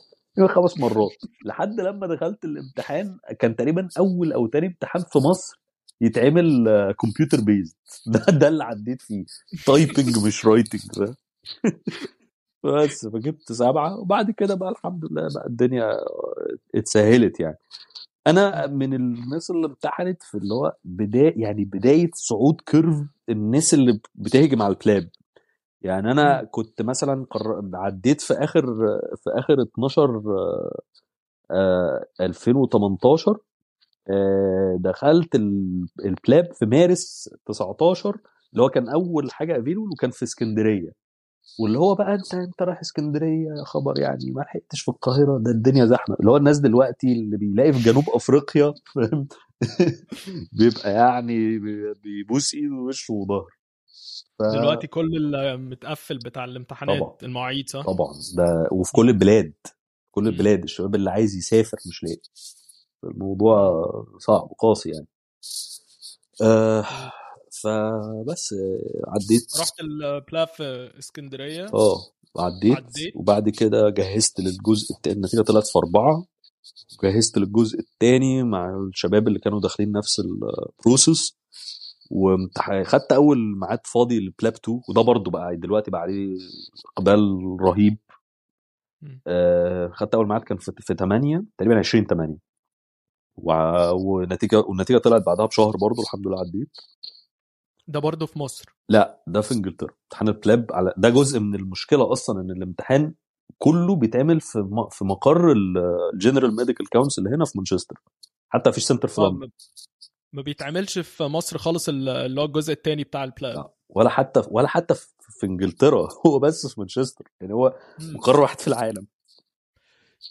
خمس 0.48 0.78
مرات. 0.78 1.10
لحد 1.44 1.80
لما 1.80 2.06
دخلت 2.06 2.44
الامتحان 2.44 3.18
كان 3.38 3.56
تقريبا 3.56 3.88
أول 3.98 4.32
أو 4.32 4.46
تاني 4.46 4.66
امتحان 4.66 5.02
في 5.12 5.18
مصر 5.18 5.62
يتعمل 6.00 6.64
computer 7.00 7.40
based 7.40 7.74
ده 8.12 8.24
ده 8.38 8.48
اللي 8.48 8.64
عديت 8.64 9.02
فيه. 9.02 9.24
typing 9.66 10.18
مش 10.26 10.46
writing 10.46 10.80
بس 12.64 13.06
فجبت 13.06 13.52
سبعة 13.52 14.00
وبعد 14.00 14.30
كده 14.30 14.54
بقى 14.54 14.70
الحمد 14.70 15.04
لله 15.04 15.28
بقى 15.34 15.46
الدنيا 15.46 15.96
اتسهلت 16.74 17.40
يعني. 17.40 17.58
أنا 18.26 18.66
من 18.66 18.94
الناس 18.94 19.50
اللي 19.50 19.66
امتحنت 19.66 20.22
في 20.22 20.38
اللي 20.38 20.54
هو 20.54 20.76
بداية 20.84 21.42
يعني 21.42 21.64
بداية 21.64 22.10
صعود 22.14 22.60
curve 22.66 22.96
الناس 23.28 23.74
اللي 23.74 24.00
بتهجم 24.14 24.62
على 24.62 24.74
ال 24.74 24.81
PLAB 24.81 25.08
يعني 25.82 26.12
أنا 26.12 26.44
كنت 26.44 26.82
مثلا 26.82 27.26
قر... 27.30 27.70
عديت 27.74 28.20
في 28.20 28.34
آخر 28.34 28.62
في 29.16 29.30
آخر 29.30 29.62
12 29.62 30.22
آه 31.50 32.06
2018 32.20 33.36
آه 34.10 34.76
دخلت 34.80 35.34
ال 36.04 36.14
PLAB 36.14 36.52
في 36.52 36.66
مارس 36.66 37.30
19 37.46 38.18
اللي 38.52 38.62
هو 38.62 38.68
كان 38.68 38.88
أول 38.88 39.30
حاجة 39.32 39.60
available 39.60 39.90
وكان 39.92 40.10
في 40.10 40.22
اسكندرية. 40.22 41.01
واللي 41.60 41.78
هو 41.78 41.94
بقى 41.94 42.14
انت 42.14 42.34
انت 42.34 42.62
رايح 42.62 42.80
اسكندرية 42.80 43.48
يا 43.58 43.64
خبر 43.64 44.00
يعني 44.00 44.30
ما 44.30 44.40
لحقتش 44.40 44.80
في 44.80 44.88
القاهرة 44.88 45.38
ده 45.38 45.50
الدنيا 45.50 45.86
زحمة. 45.86 46.16
اللي 46.20 46.30
هو 46.30 46.36
الناس 46.36 46.58
دلوقتي 46.58 47.12
اللي 47.12 47.36
بيلاقي 47.36 47.72
في 47.72 47.78
جنوب 47.78 48.04
أفريقيا 48.08 48.74
فاهم؟ 48.94 49.28
بيبقى 50.58 50.92
يعني 50.92 51.58
بيبوس 51.94 52.54
إيده 52.54 52.74
ووشه 52.74 53.14
وظهره. 53.14 53.46
ف... 54.38 54.42
دلوقتي 54.42 54.86
كل 54.86 55.34
المتقفل 55.36 56.18
بتاع 56.18 56.44
الامتحانات 56.44 56.98
طبعا. 56.98 57.16
المواعيد 57.22 57.68
صح؟ 57.68 57.86
طبعا. 57.86 58.12
ده 58.36 58.68
وفي 58.72 58.92
كل 58.92 59.08
البلاد. 59.08 59.52
كل 60.10 60.28
البلاد 60.28 60.62
الشباب 60.62 60.94
اللي 60.94 61.10
عايز 61.10 61.36
يسافر 61.36 61.78
مش 61.88 62.02
لاقي. 62.02 62.20
الموضوع 63.04 63.82
صعب 64.18 64.48
قاسي 64.58 64.90
يعني. 64.90 65.06
آه 66.42 66.84
فبس 67.62 68.54
عديت. 69.08 69.60
رحت 69.60 69.80
البلاب 69.80 70.48
في 70.48 70.90
اسكندرية. 70.98 71.66
آه 71.74 71.96
عديت, 72.38 72.76
عديت. 72.76 73.16
وبعد 73.16 73.48
كده 73.48 73.90
جهزت 73.90 74.40
للجزء 74.40 74.94
التاني 74.94 75.16
النتيجه 75.16 75.40
طلعت 75.42 75.66
في 75.66 75.78
أربعة. 75.78 76.24
جهزت 77.04 77.38
للجزء 77.38 77.78
الثاني 77.78 78.42
مع 78.42 78.86
الشباب 78.88 79.28
اللي 79.28 79.38
كانوا 79.38 79.60
داخلين 79.60 79.92
نفس 79.92 80.20
ال 80.20 80.35
process 80.35 81.36
وخدت 82.10 83.12
أول 83.12 83.38
ميعاد 83.58 83.80
فاضي 83.86 84.20
ل 84.20 84.27
PLAB 84.27 84.52
2 84.52 84.80
وده 84.88 85.02
برضو 85.02 85.30
بقى 85.30 85.56
دلوقتي 85.56 85.90
بقى 85.90 86.00
عليه 86.00 86.38
اقبال 86.96 87.20
رهيب. 87.60 87.98
آه 89.26 89.88
خدت 89.94 90.14
أول 90.14 90.26
ميعاد 90.28 90.40
كان 90.42 90.58
في, 90.58 90.72
في 90.78 90.94
8 90.94 91.44
تقريبا 91.58 91.78
20 91.78 92.06
8 92.06 92.36
ونتيجة 93.92 94.58
والنتيجة 94.60 94.98
طلعت 94.98 95.22
بعدها 95.26 95.46
بشهر 95.46 95.76
برضو. 95.76 96.02
الحمد 96.02 96.26
لله 96.26 96.40
عديت. 96.40 96.70
ده 97.86 98.00
برضه 98.00 98.26
في 98.26 98.38
مصر. 98.38 98.64
لا 98.88 99.22
ده 99.26 99.40
في 99.40 99.54
إنجلترا. 99.54 99.94
امتحان 100.04 100.28
ال 100.28 100.36
PLAB 100.36 100.66
على 100.72 100.94
ده 100.96 101.08
جزء 101.08 101.40
من 101.40 101.54
المشكلة 101.54 102.12
أصلا 102.12 102.40
إن 102.40 102.50
الامتحان 102.50 103.14
كله 103.58 103.96
بيتعمل 103.96 104.40
في. 104.40 104.86
في 104.90 105.04
مقر 105.04 105.52
ال 106.12 106.18
General 106.18 106.56
Medical 106.56 106.88
Council 106.88 107.28
هنا 107.28 107.44
في 107.44 107.52
مانشستر. 107.58 107.96
حتى 108.48 108.70
مفيش 108.70 108.84
center 108.84 109.08
في 109.08 109.20
لندن 109.20 109.50
ما 110.32 110.42
بيتعملش 110.42 110.98
في 110.98 111.24
مصر 111.24 111.58
خالص 111.58 111.88
اللي 111.88 112.40
هو 112.40 112.44
الجزء 112.44 112.72
الثاني 112.72 113.04
بتاع 113.04 113.24
ال 113.24 113.34
PLAB 113.34 113.70
ولا 113.88 114.08
حتى 114.08 114.42
ولا 114.50 114.68
حتى 114.68 114.94
في, 114.94 115.06
في 115.20 115.46
إنجلترا. 115.46 116.08
هو 116.26 116.38
بس 116.38 116.66
في 116.66 116.80
مانشستر. 116.80 117.24
يعني 117.40 117.52
هو 117.54 117.74
مقر 118.00 118.40
واحد 118.40 118.60
في 118.60 118.68
العالم. 118.68 119.06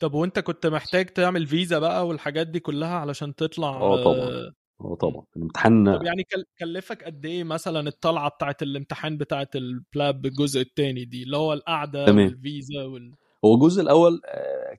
طب 0.02 0.14
وأنت 0.14 0.40
كنت 0.40 0.68
محتاج 0.68 1.06
تعمل 1.06 1.48
فيزا 1.48 1.80
بقى 1.80 2.08
والحاجات 2.08 2.48
دي 2.48 2.60
كلها 2.60 2.96
علشان 2.96 3.36
تطلع 3.36 3.70
آه 3.70 4.04
طبعا. 4.04 4.54
آه 4.86 4.96
طبعا. 4.96 5.24
الامتحان 5.38 5.98
طب 5.98 6.04
يعني 6.04 6.24
كلفك 6.60 7.04
قد 7.04 7.26
إيه 7.26 7.44
مثلا 7.44 7.88
الطلعة 7.88 8.30
بتاعت 8.30 8.64
الامتحان 8.64 9.18
بتاعت 9.18 9.56
ال 9.56 9.70
PLAB 9.70 10.26
الجزء 10.26 10.62
الثاني 10.62 11.06
دي؟ 11.06 11.24
اللي 11.24 11.38
هو 11.38 11.54
القعدة 11.54 12.06
تمام. 12.06 12.26
والفيزا 12.26 12.84
وال... 12.84 13.16
هو 13.46 13.56
الجزء 13.56 13.82
الأول 13.82 14.22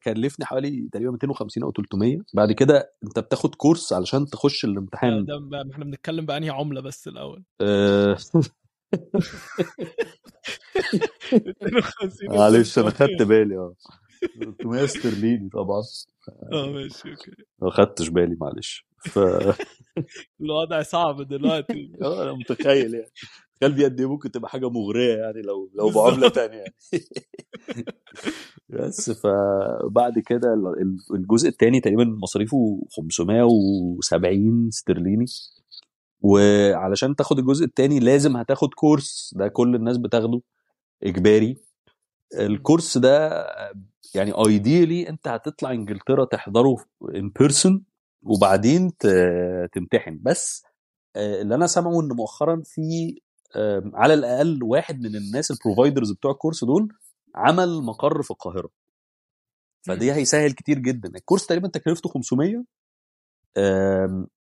كلفني 0.04 0.46
حوالي 0.46 0.88
تقريبا 0.92 1.10
250 1.10 1.62
أو 1.62 1.72
300 1.72 2.18
بعد 2.34 2.52
كده 2.52 2.92
أنت 3.04 3.18
بتاخد 3.18 3.54
كورس 3.54 3.92
علشان 3.92 4.26
تخش 4.26 4.64
الامتحان. 4.64 5.24
ده, 5.24 5.38
ده 5.50 5.70
إحنا 5.72 5.84
بنتكلم 5.84 6.26
بأنهي 6.26 6.50
عملة 6.50 6.80
بس 6.80 7.08
الأول. 7.08 7.44
آه... 7.60 8.16
250 11.52 12.28
معلش 12.38 12.78
أنا 12.78 12.90
خدت 12.90 13.22
بالي 13.22 13.56
آه. 13.56 13.74
300 14.40 14.84
استرليني 14.84 15.48
طبعا. 15.48 15.82
آه 16.52 16.66
ماشي 16.66 17.10
أوكي. 17.10 17.32
ما 17.62 17.70
خدتش 17.70 18.08
بالي 18.08 18.36
معلش. 18.40 18.86
ف 19.04 19.18
الوضع 20.40 20.82
صعب 20.82 21.22
دلوقتي. 21.22 21.92
آه 22.02 22.22
أنا 22.22 22.32
متخيل 22.32 22.94
يعني. 22.94 23.10
تخيل 23.60 23.74
دي 23.74 23.84
قد 23.84 24.00
إيه 24.00 24.08
ممكن 24.10 24.30
تبقى 24.30 24.50
حاجة 24.50 24.68
مغرية 24.70 25.14
يعني 25.16 25.42
لو 25.42 25.70
لو 25.74 25.90
بعمله 25.90 26.28
ثانية 26.28 26.56
يعني. 26.56 26.74
بس 28.68 29.10
فبعد 29.10 30.18
كده 30.18 30.54
الجزء 31.14 31.48
الثاني 31.48 31.80
تقريبا 31.80 32.04
مصاريفه 32.04 32.82
570 32.96 34.68
استرليني 34.68 35.24
وعلشان 36.20 37.16
تاخد 37.16 37.38
الجزء 37.38 37.64
الثاني 37.64 38.00
لازم 38.00 38.36
هتاخد 38.36 38.74
كورس 38.74 39.34
ده 39.36 39.48
كل 39.48 39.74
الناس 39.74 39.98
بتاخده 39.98 40.40
إجباري. 41.02 41.56
الكورس 42.38 42.98
ده 42.98 43.46
يعني 44.14 44.32
ايديالي 44.32 45.08
أنت 45.08 45.28
هتطلع 45.28 45.70
إنجلترا 45.70 46.24
تحضره 46.24 46.76
ان 47.14 47.28
بيرسون 47.38 47.84
وبعدين 48.22 48.96
تمتحن. 49.72 50.18
بس 50.22 50.64
اللي 51.16 51.54
أنا 51.54 51.66
سامعه 51.66 52.00
إن 52.00 52.08
مؤخرا 52.08 52.62
في 52.64 53.16
على 53.94 54.14
الأقل 54.14 54.62
واحد 54.62 55.00
من 55.00 55.16
الناس 55.16 55.50
ال 55.50 55.57
providers 55.57 56.12
بتوع 56.12 56.30
ال 56.30 56.35
course 56.35 56.64
دول 56.64 56.88
عمل 57.35 57.82
مقر 57.82 58.22
في 58.22 58.30
القاهرة. 58.30 58.68
فدي 59.87 60.12
هيسهل 60.12 60.52
كتير 60.52 60.78
جدا. 60.78 61.08
ال 61.08 61.14
course 61.14 61.46
تقريبا 61.46 61.68
تكلفته 61.68 62.08
500 62.11 62.64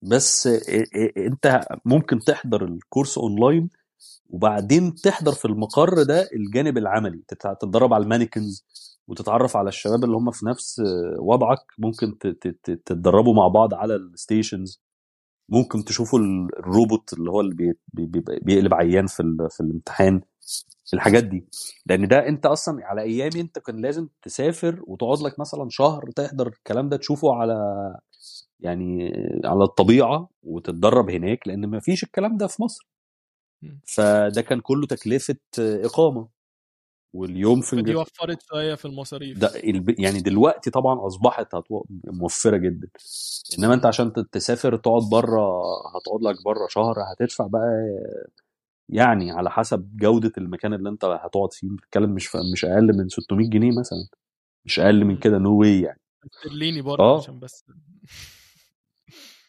بس 0.03 0.47
أنت 1.17 1.65
ممكن 1.85 2.19
تحضر 2.19 2.65
ال 2.65 2.72
course 2.72 3.19
online 3.19 3.71
وبعدين 4.31 4.95
تحضر 4.95 5.33
في 5.33 5.45
المقر 5.45 6.03
ده 6.03 6.29
الجانب 6.33 6.79
العملي 6.79 7.23
تتدرب 7.29 7.95
على 7.95 8.03
ال 8.05 8.12
manikins 8.12 8.65
وتتعرف 9.13 9.57
على 9.57 9.69
الشباب 9.69 10.05
اللي 10.05 10.17
هم 10.17 10.31
في 10.31 10.47
نفس 10.47 10.83
وضعك 11.19 11.59
ممكن 11.79 12.19
تتدربوا 12.63 13.35
مع 13.35 13.49
بعض 13.49 13.75
على 13.75 13.97
ال 13.97 14.06
stations 14.06 14.81
ممكن 15.49 15.85
تشوفوا 15.85 16.19
الروبوت 16.59 17.13
اللي 17.13 17.31
هو 17.31 17.41
اللي 17.41 17.75
بيقلب 18.43 18.75
عيان 18.75 19.07
في 19.07 19.47
في 19.51 19.61
الامتحان. 19.61 20.21
الحاجات 20.95 21.25
دي. 21.25 21.47
لأن 21.87 22.09
ده 22.09 22.29
أنت 22.29 22.47
أصلا 22.47 22.87
على 22.87 23.03
أيامي 23.03 23.41
أنت 23.41 23.59
كان 23.59 23.77
لازم 23.83 24.09
تسافر 24.23 24.83
وتقعد 24.87 25.19
لك 25.23 25.41
مثلا 25.41 25.69
شهر 25.71 26.11
تحضر 26.17 26.47
الكلام 26.49 26.89
ده 26.89 26.97
تشوفه 26.97 27.35
على 27.35 27.55
يعني 28.61 29.13
على 29.45 29.65
الطبيعة 29.65 30.29
وتتدرب 30.43 31.11
هناك 31.11 31.49
لأن 31.49 31.67
ما 31.67 31.81
فيش 31.81 32.05
الكلام 32.05 32.37
ده 32.37 32.47
في 32.47 32.63
مصر. 32.63 32.89
فده 33.87 34.43
كان 34.43 34.61
كله 34.61 34.87
تكلفة 34.87 35.37
إقامة. 35.59 36.29
واليوم 37.13 37.61
في 37.61 37.83
دي 37.83 37.95
وفرت 37.95 38.43
شوية 38.43 38.75
في 38.75 38.85
المصاريف. 38.85 39.39
ده 39.39 39.51
يعني 39.99 40.21
دلوقتي 40.21 40.71
طبعا 40.71 41.07
أصبحت 41.07 41.49
موفرة 42.07 42.57
جدا. 42.57 42.89
إنما 43.59 43.75
أنت 43.75 43.87
عشان 43.87 44.13
تسافر 44.33 44.77
تقعد 44.77 45.03
بره 45.13 45.51
هتقعد 45.97 46.23
لك 46.23 46.45
بره 46.45 46.67
شهر 46.69 46.95
هتدفع 47.13 47.47
بقى 47.47 47.71
يعني 48.89 49.31
على 49.31 49.51
حسب 49.51 49.97
جودة 49.97 50.33
المكان 50.39 50.75
اللي 50.75 50.89
أنت 50.89 51.05
هتقعد 51.05 51.53
فيه. 51.53 51.69
بتتكلم 51.71 52.11
مش 52.11 52.37
مش 52.53 52.65
أقل 52.65 52.97
من 52.97 53.09
600 53.09 53.49
جنيه 53.51 53.71
مثلا. 53.81 54.07
مش 54.65 54.81
أقل 54.81 55.05
من 55.05 55.17
كده 55.17 55.39
no 55.39 55.61
way 55.61 55.81
يعني. 55.81 56.01
استرليني 56.35 56.83
برضه 56.83 57.05
آه. 57.05 57.19
عشان 57.19 57.39
بس. 57.39 57.65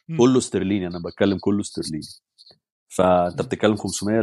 كله 0.19 0.38
استرليني 0.38 0.88
أنا 0.88 0.99
بتكلم 1.06 1.38
كله 1.41 1.62
استرليني. 1.62 2.04
فأنت 2.95 3.41
بتتكلم 3.41 3.75
500 3.75 4.19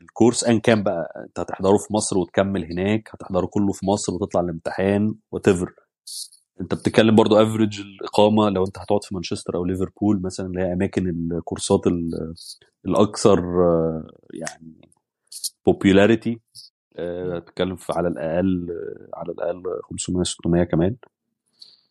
ال 0.00 0.06
course 0.06 0.44
ان 0.44 0.60
كان 0.60 0.82
بقى 0.82 1.24
أنت 1.28 1.40
هتحضره 1.40 1.76
في 1.76 1.94
مصر 1.94 2.18
وتكمل 2.18 2.64
هناك 2.64 3.08
هتحضره 3.12 3.46
كله 3.46 3.72
في 3.72 3.86
مصر 3.86 4.14
وتطلع 4.14 4.40
الامتحان 4.40 5.14
وات 5.32 5.48
أنت 6.60 6.74
بتتكلم 6.74 7.14
برضو 7.16 7.36
افريج 7.36 7.80
الإقامة 7.80 8.48
لو 8.50 8.64
أنت 8.64 8.78
هتقعد 8.78 9.04
في 9.04 9.14
مانشستر 9.14 9.56
أو 9.56 9.64
ليفربول 9.64 10.22
مثلا 10.22 10.46
اللي 10.46 10.60
هي 10.60 10.72
أماكن 10.72 11.08
الكورسات 11.08 11.80
الأكثر 12.86 13.40
يعني 14.34 14.90
popularity 15.70 16.36
آه، 16.96 17.38
بتتكلم 17.38 17.76
في 17.76 17.92
على 17.92 18.08
الأقل 18.08 18.68
على 19.14 19.32
الأقل 19.32 19.62
500 19.90 20.24
600 20.24 20.64
كمان. 20.64 20.96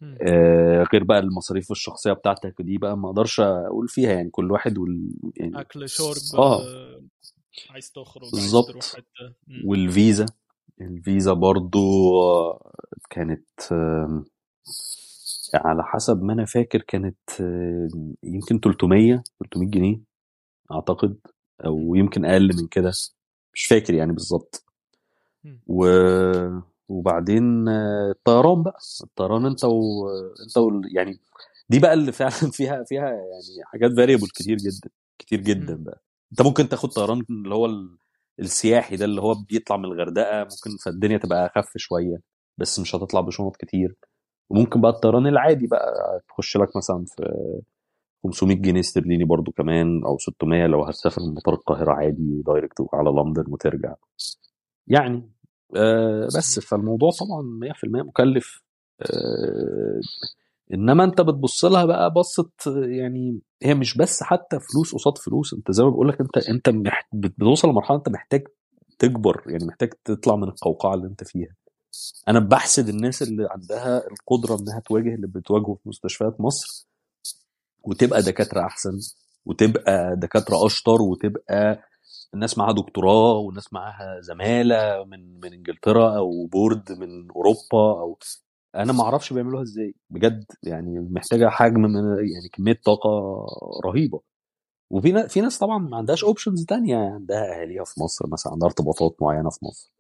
آه، 0.03 0.83
غير 0.93 1.03
بقى 1.03 1.19
المصاريف 1.19 1.71
الشخصية 1.71 2.13
بتاعتك 2.13 2.61
دي 2.61 2.77
بقى 2.77 2.97
ما 2.97 3.09
أقدرش 3.09 3.39
أقول 3.39 3.87
فيها 3.87 4.11
يعني 4.11 4.29
كل 4.29 4.51
واحد 4.51 4.77
وال 4.77 5.09
يعني 5.37 5.59
أكل 5.61 5.89
شرب 5.89 6.39
آه. 6.39 6.61
آه، 6.63 7.01
عايز 7.69 7.91
تخرج 7.91 8.23
عايز 8.23 8.33
بالظبط. 8.35 8.67
تروح 8.71 8.83
حتة. 8.83 9.33
مم. 9.47 9.61
والفيزا. 9.65 10.25
الفيزا 10.81 11.33
برضو 11.33 11.79
آه، 12.21 12.71
كانت 13.09 13.49
على 15.53 15.83
حسب 15.83 16.23
ما 16.23 16.33
أنا 16.33 16.45
فاكر 16.45 16.81
كانت 16.81 17.17
يمكن 18.23 18.59
300 18.59 19.23
300 19.39 19.69
جنيه 19.69 19.99
أعتقد 20.71 21.17
أو 21.65 21.95
يمكن 21.95 22.25
أقل 22.25 22.49
من 22.61 22.67
كده 22.67 22.91
مش 23.53 23.65
فاكر 23.65 23.93
يعني 23.93 24.13
بالظبط. 24.13 24.65
و... 25.67 25.85
وبعدين 26.91 27.67
آه، 27.69 28.11
الطيران 28.11 28.63
بقى 28.63 28.77
الطيران 29.03 29.45
انت 29.45 29.63
و... 29.65 30.07
انت 30.47 30.57
و... 30.57 30.81
يعني 30.95 31.19
دي 31.69 31.79
بقى 31.79 31.93
اللي 31.93 32.11
فعلا 32.11 32.31
فيها 32.57 32.83
فيها 32.83 33.09
يعني 33.09 33.63
حاجات 33.65 33.91
فاريبل 33.97 34.27
كتير 34.27 34.57
جدا 34.57 34.89
كتير 35.19 35.41
جدا. 35.41 35.75
بقى. 35.75 36.01
انت 36.31 36.41
ممكن 36.41 36.69
تاخد 36.69 36.89
طيران 36.89 37.23
اللي 37.29 37.55
هو 37.55 37.65
ال- 37.65 37.97
السياحي 38.39 38.95
ده 38.95 39.05
اللي 39.05 39.21
هو 39.21 39.35
بيطلع 39.49 39.77
من 39.77 39.85
الغردقة 39.85 40.39
ممكن 40.43 40.77
فالدنيا 40.85 41.17
تبقى 41.17 41.45
أخف 41.55 41.77
شوية 41.77 42.17
بس 42.57 42.79
مش 42.79 42.95
هتطلع 42.95 43.21
بشنط 43.21 43.55
كتير. 43.57 43.95
وممكن 44.49 44.81
بقى 44.81 44.91
الطيران 44.91 45.27
العادي 45.27 45.67
بقى 45.67 46.21
تخش 46.29 46.57
لك 46.57 46.77
مثلا 46.77 47.05
في 47.07 47.23
500 48.23 48.55
جنيه 48.57 48.79
استرليني 48.79 49.23
برضو 49.25 49.51
كمان 49.51 50.05
أو 50.05 50.17
600 50.17 50.67
لو 50.67 50.83
هتسافر 50.83 51.21
من 51.21 51.33
مطار 51.33 51.53
القاهرة 51.55 51.91
عادي 51.93 52.41
دايركت 52.47 52.81
على 52.93 53.09
لندن 53.09 53.45
وترجع. 53.47 53.95
يعني 54.87 55.29
بس 56.37 56.59
فالموضوع 56.59 57.09
طبعا 57.19 57.41
100% 58.03 58.03
مكلف. 58.07 58.61
آه 59.01 59.99
إنما 60.73 61.03
أنت 61.03 61.21
بتبص 61.21 61.65
لها 61.65 61.85
بقى 61.85 62.13
بصه 62.13 62.49
يعني 62.67 63.39
هي 63.63 63.73
مش 63.73 63.97
بس 63.97 64.23
حتى 64.23 64.59
فلوس 64.59 64.95
قصاد 64.95 65.17
فلوس 65.17 65.53
أنت 65.53 65.71
زي 65.71 65.83
ما 65.83 65.89
بقول 65.89 66.09
لك 66.09 66.21
أنت 66.21 66.37
أنت 66.37 66.69
محت... 66.69 67.05
بتوصل 67.13 67.69
لمرحلة 67.69 67.97
أنت 67.97 68.09
محتاج 68.09 68.47
تكبر 68.99 69.43
يعني 69.47 69.65
محتاج 69.65 69.89
تطلع 70.05 70.35
من 70.35 70.43
القوقعة 70.47 70.93
اللي 70.93 71.07
أنت 71.07 71.23
فيها. 71.23 71.55
أنا 72.27 72.39
بحسد 72.39 72.89
الناس 72.89 73.21
اللي 73.21 73.47
عندها 73.51 74.03
القدرة 74.07 74.59
إنها 74.59 74.79
تواجه 74.79 75.15
اللي 75.15 75.27
بتواجهه 75.27 75.75
في 75.83 75.89
مستشفيات 75.89 76.41
مصر 76.41 76.87
وتبقى 77.83 78.21
دكاترة 78.21 78.61
أحسن 78.61 78.99
وتبقى 79.45 80.15
دكاترة 80.15 80.65
أشطر 80.65 81.01
وتبقى 81.01 81.83
الناس 82.33 82.57
معاها 82.57 82.71
دكتوراه 82.73 83.37
والناس 83.37 83.73
معاها 83.73 84.21
زمالة 84.21 85.03
من 85.03 85.39
من 85.39 85.53
إنجلترا 85.53 86.17
أو 86.17 86.45
بورد 86.45 86.91
من 86.91 87.31
أوروبا 87.31 88.01
أو 88.01 88.17
أنا 88.75 88.93
ما 88.93 89.03
أعرفش 89.03 89.33
بيعملوها 89.33 89.63
إزاي. 89.63 89.95
بجد 90.09 90.45
يعني 90.63 90.99
محتاجة 90.99 91.49
حجم 91.49 91.81
من 91.81 92.03
يعني 92.05 92.49
كمية 92.53 92.79
طاقة 92.85 93.09
رهيبة. 93.85 94.21
وفي 94.91 95.29
في 95.29 95.41
ناس 95.41 95.59
طبعا 95.59 95.77
ما 95.77 95.97
عندهاش 95.97 96.23
options 96.23 96.65
تانية 96.65 96.97
عندها 96.97 97.61
أهاليها 97.61 97.83
في 97.83 98.01
مصر 98.01 98.27
مثلا 98.27 98.53
عندها 98.53 98.67
ارتباطات 98.67 99.15
معينة 99.21 99.49
في 99.49 99.65
مصر. 99.65 99.91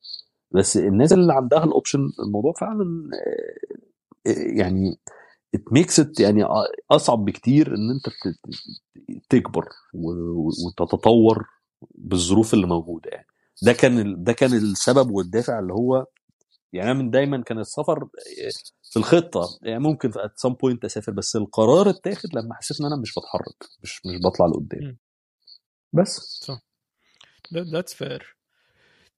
بس 0.51 0.77
الناس 0.77 1.13
اللي 1.13 1.33
عندها 1.33 1.63
ال 1.63 1.68
option 1.68 1.99
الموضوع 2.25 2.53
فعلا 2.53 3.09
آه، 3.13 4.29
آه، 4.29 4.57
يعني 4.57 4.99
makes 5.57 6.03
it 6.03 6.19
يعني 6.19 6.43
أصعب 6.91 7.25
بكتير 7.25 7.75
إن 7.75 7.89
أنت 7.91 8.09
تكبر 9.29 9.65
وتتطور 10.65 11.45
بالظروف 11.95 12.53
اللي 12.53 12.67
موجودة 12.67 13.09
يعني. 13.13 13.27
ده 13.63 13.73
كان 13.73 14.23
ده 14.23 14.33
كان 14.33 14.53
السبب 14.53 15.11
والدافع 15.11 15.59
اللي 15.59 15.73
هو 15.73 16.05
يعني 16.73 16.91
أنا 16.91 16.99
من 16.99 17.09
دايما 17.09 17.43
كان 17.43 17.59
السفر 17.59 18.07
في 18.83 18.97
الخطة 18.97 19.59
يعني 19.61 19.79
ممكن 19.79 20.11
at 20.11 20.47
some 20.47 20.51
point 20.53 20.77
أسافر 20.85 21.11
بس 21.11 21.35
القرار 21.35 21.89
اتاخد 21.89 22.35
لما 22.35 22.55
حسيت 22.55 22.79
إن 22.81 22.85
أنا 22.85 22.95
مش 23.01 23.11
بتحرك 23.11 23.69
مش 23.83 24.05
مش 24.05 24.19
بطلع 24.25 24.45
لقدام. 24.45 24.97
بس. 25.93 26.39
صح. 26.43 26.59
that's 27.53 27.93
fair 27.93 28.37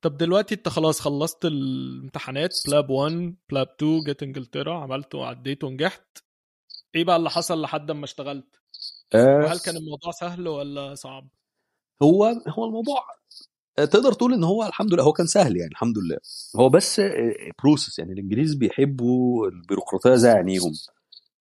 طب 0.01 0.17
دلوقتي 0.17 0.55
أنت 0.55 0.69
خلاص 0.69 0.99
خلصت 0.99 1.45
الامتحانات 1.45 2.55
PLAB 2.67 2.89
1 2.89 3.35
PLAB 3.49 3.67
2 3.67 4.03
جيت 4.03 4.23
إنجلترا 4.23 4.79
عملت 4.79 5.15
وعديت 5.15 5.63
ونجحت. 5.63 6.17
إيه 6.95 7.03
بقى 7.03 7.15
اللي 7.15 7.29
حصل 7.29 7.61
لحد 7.61 7.91
ما 7.91 8.05
اشتغلت؟ 8.05 8.55
آه. 9.15 9.37
وهل 9.37 9.59
كان 9.59 9.75
الموضوع 9.77 10.11
سهل 10.11 10.47
ولا 10.47 10.95
صعب؟ 10.95 11.27
هو 12.03 12.25
هو 12.47 12.65
الموضوع 12.65 12.95
آه، 13.79 13.85
تقدر 13.85 14.13
تقول 14.13 14.33
إن 14.33 14.43
هو 14.43 14.63
الحمد 14.65 14.93
لله 14.93 15.03
هو 15.03 15.11
كان 15.13 15.27
سهل 15.27 15.57
يعني 15.57 15.71
الحمد 15.71 15.97
لله. 15.97 16.17
هو 16.55 16.69
بس 16.69 17.01
process 17.63 17.99
يعني 17.99 18.13
الإنجليز 18.13 18.53
بيحبوا 18.55 19.47
البيروقراطية 19.47 20.15
زي 20.15 20.29
عينيهم. 20.29 20.71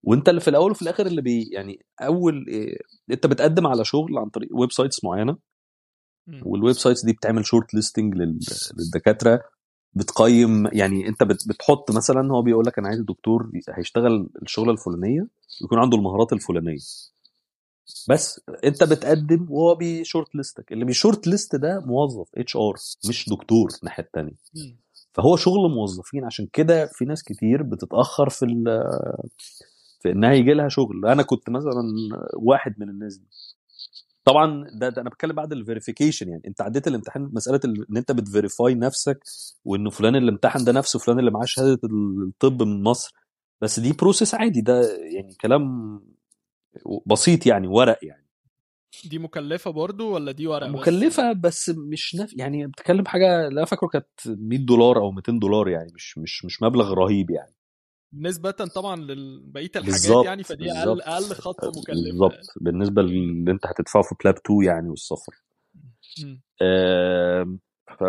وأنت 0.03 0.29
اللي 0.29 0.41
في 0.41 0.49
الأول 0.51 0.71
وفي 0.71 0.83
الآخر 0.83 1.07
اللي 1.07 1.23
بي 1.23 1.49
يعني 1.53 1.85
أول 2.01 2.47
إيه، 2.49 2.79
أنت 3.11 3.27
بتقدم 3.27 3.67
على 3.67 3.85
شغل 3.85 4.19
عن 4.19 4.29
طريق 4.29 4.49
websites 4.53 5.05
معينة. 5.05 5.37
وال 6.47 6.75
websites 6.75 7.05
دي 7.05 7.13
بتعمل 7.13 7.47
shortlisting 7.47 8.15
للدكاترة. 8.79 9.41
بتقيم 9.95 10.67
يعني 10.73 11.09
أنت 11.09 11.23
بت- 11.23 11.49
بتحط 11.49 11.91
مثلا 11.91 12.33
هو 12.33 12.43
بيقول 12.43 12.67
لك 12.67 12.79
أنا 12.79 12.89
عايز 12.89 13.01
دكتور 13.01 13.51
هيشتغل 13.71 14.29
الشغلة 14.43 14.73
الفلانية 14.73 15.27
يكون 15.65 15.79
عنده 15.79 15.97
المهارات 15.97 16.33
الفلانية. 16.33 16.79
بس 18.09 18.41
انت 18.65 18.83
بتقدم 18.85 19.47
وهو 19.51 19.75
بي 19.75 20.35
shortlist 20.35 20.69
ك 20.69 20.73
اللي 20.73 20.85
بي 20.85 21.27
shortlist 21.27 21.57
ده 21.57 21.81
موظف 21.87 22.29
HR 22.37 22.75
مش 23.09 23.29
دكتور 23.29 23.69
الناحية 23.83 24.03
الثانية. 24.05 24.33
فهو 25.15 25.37
شغل 25.37 25.71
موظفين. 25.71 26.25
عشان 26.25 26.47
كده 26.53 26.87
في 26.87 27.05
ناس 27.05 27.23
كتير 27.23 27.63
بتتأخر 27.63 28.29
في 28.29 28.45
ال- 28.45 28.89
في 30.03 30.11
إنها 30.11 30.33
يجي 30.33 30.53
لها 30.55 30.69
شغل. 30.69 31.07
أنا 31.07 31.23
كنت 31.23 31.51
مثلا 31.51 31.83
واحد 32.37 32.75
من 32.79 32.89
الناس 32.89 33.17
دي. 33.17 33.29
طبعا 34.25 34.65
ده, 34.75 34.89
ده 34.89 35.03
أنا 35.03 35.11
بتكلم 35.11 35.33
بعد 35.37 35.53
ال 35.53 35.58
verification 35.58 36.29
يعني. 36.29 36.43
أنت 36.47 36.61
عديت 36.61 36.89
الامتحان 36.89 37.31
مسألة 37.33 37.61
ال- 37.65 37.87
إن 37.91 37.97
أنت 37.97 38.13
بت 38.13 38.28
verify 38.28 38.75
نفسك 38.75 39.25
وإنه 39.65 39.91
فلان 39.91 40.17
اللي 40.17 40.31
امتحن 40.31 40.65
ده 40.65 40.73
نفسه 40.73 40.99
فلان 40.99 41.19
اللي 41.19 41.31
معاه 41.31 41.45
شهادة 41.45 41.81
الطب 42.27 42.63
من 42.63 42.83
مصر. 42.83 43.13
بس 43.61 43.81
دي 43.81 43.93
process 43.93 44.35
عادي. 44.35 44.61
ده 44.61 44.97
يعني 44.97 45.35
كلام 45.41 45.63
بسيط 47.07 47.47
يعني 47.47 47.69
ورق 47.69 47.99
يعني. 48.03 48.23
دي 49.05 49.19
مكلفة 49.19 49.71
برضو 49.71 50.15
ولا 50.15 50.33
دي 50.33 50.47
ورق 50.47 50.67
بس؟ 50.67 50.81
مكلفة 50.81 51.33
بس 51.33 51.69
مش 51.77 52.15
نف... 52.15 52.35
يعني 52.37 52.67
بتتكلم 52.67 53.07
حاجة 53.07 53.49
لا 53.49 53.65
فاكره 53.65 53.89
كانت 53.89 54.07
100 54.27 54.59
دولار 54.59 54.99
أو 54.99 55.11
200 55.11 55.39
دولار 55.39 55.69
يعني 55.69 55.93
مش 55.95 56.19
مش 56.19 56.45
مش 56.45 56.63
مبلغ 56.63 56.95
رهيب 56.95 57.31
يعني. 57.31 57.55
نسبة 58.15 58.51
طبعا 58.51 58.97
لبقية 58.97 59.71
الحاجات 59.77 59.87
بالظبط 59.87 60.25
يعني 60.25 60.43
فدي 60.43 60.73
أقل 60.73 61.01
أقل 61.01 61.35
خطوة 61.35 61.71
مكلفة. 61.71 62.11
بالظبط 62.11 62.53
بالنسبة 62.57 63.03
للي 63.03 63.51
أنت 63.51 63.67
هتدفعه 63.67 64.03
في 64.03 64.15
PLAB 64.25 64.35
2 64.37 64.63
يعني 64.63 64.89
والسفر. 64.89 65.43
آم، 66.63 67.59
ف... 67.99 68.05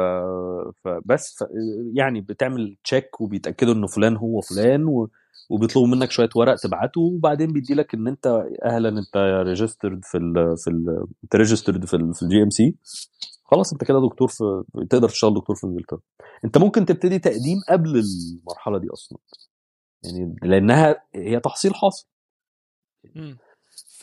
فبس 0.83 1.35
ف... 1.39 1.43
يعني 1.93 2.21
بتعمل 2.21 2.77
check 2.83 3.21
وبيتأكدوا 3.21 3.73
إنه 3.73 3.87
فلان 3.87 4.17
هو 4.17 4.41
فلان 4.41 4.85
و... 4.85 5.09
وبيطلبوا 5.49 5.87
منك 5.87 6.11
شوية 6.11 6.29
ورق 6.35 6.55
تبعته 6.55 7.01
وبعدين 7.01 7.53
بيدي 7.53 7.73
لك 7.73 7.93
إن 7.93 8.07
أنت 8.07 8.45
أهلا 8.65 8.89
أنت 8.89 9.17
registered 9.47 10.05
في 10.05 10.17
ال 10.17 10.57
في 10.57 10.69
ال 10.69 11.05
أنت 11.23 11.35
registered 11.35 11.85
في 11.85 11.93
ال 11.95 12.13
في 12.13 12.23
ال 12.23 12.43
GMC 12.43 12.75
خلاص 13.45 13.71
أنت 13.73 13.83
كده 13.83 14.01
دكتور 14.01 14.27
في 14.27 14.63
تقدر 14.89 15.09
تشتغل 15.09 15.33
دكتور 15.33 15.55
في 15.55 15.67
إنجلترا. 15.67 15.99
أنت 16.45 16.57
ممكن 16.57 16.85
تبتدي 16.85 17.19
تقديم 17.19 17.57
قبل 17.69 17.89
المرحلة 17.89 18.77
دي 18.79 18.87
أصلا. 18.93 19.17
يعني 20.03 20.35
لأنها 20.43 21.03
هي 21.15 21.39
تحصيل 21.39 21.75
حاصل. 21.75 22.07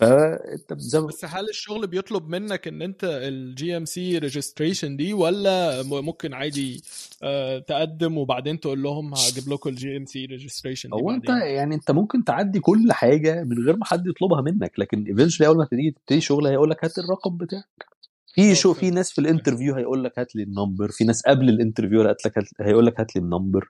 فأنت 0.01 0.75
زي 0.79 1.01
بس 1.01 1.25
هل 1.25 1.49
الشغل 1.49 1.87
بيطلب 1.87 2.29
منك 2.29 2.69
إن 2.69 2.83
أنت 2.83 3.05
ال 3.05 3.77
GMC 3.77 4.19
registration 4.19 4.97
دي 4.97 5.13
ولا 5.13 5.83
ممكن 5.83 6.35
عادي 6.35 6.83
آه، 7.23 7.59
تقدم 7.59 8.19
وبعدين 8.19 8.61
تقول 8.61 8.83
لهم 8.83 9.15
هجيب 9.15 9.49
لكم 9.53 9.71
ال 9.71 9.97
GMC 9.97 10.25
registration 10.27 10.93
هو 10.93 11.11
أنت 11.11 11.29
يعني 11.29 11.75
أنت 11.75 11.91
ممكن 11.91 12.25
تعدي 12.25 12.61
كل 12.61 12.93
حاجة 12.93 13.45
من 13.45 13.65
غير 13.65 13.77
ما 13.77 13.85
حد 13.85 14.07
يطلبها 14.07 14.41
منك 14.41 14.79
لكن 14.79 15.07
eventually 15.07 15.49
أول 15.49 15.57
ما 15.57 15.65
تيجي 15.65 15.91
تبتدي 15.91 16.21
شغل 16.21 16.47
هيقول 16.47 16.71
لك 16.71 16.85
هات 16.85 16.99
الرقم 16.99 17.37
بتاعك. 17.37 17.90
في 18.35 18.55
شو 18.55 18.75
في. 18.75 18.91
ناس 18.91 19.13
في 19.13 19.21
ال 19.21 19.26
interview 19.26 19.75
هيقول 19.75 20.05
لك 20.05 20.19
هات 20.19 20.37
لي 20.37 20.43
ال 20.43 20.50
number 20.50 20.91
في 20.91 21.05
ناس 21.05 21.23
قبل 21.23 21.49
ال 21.49 21.54
interview 21.54 22.03
هات 22.03 22.27
لك 22.27 22.33
هيقول 22.61 22.87
لك 22.87 23.01
هات 23.01 23.17
لي 23.17 23.23
ال 23.23 23.28
number. 23.29 23.69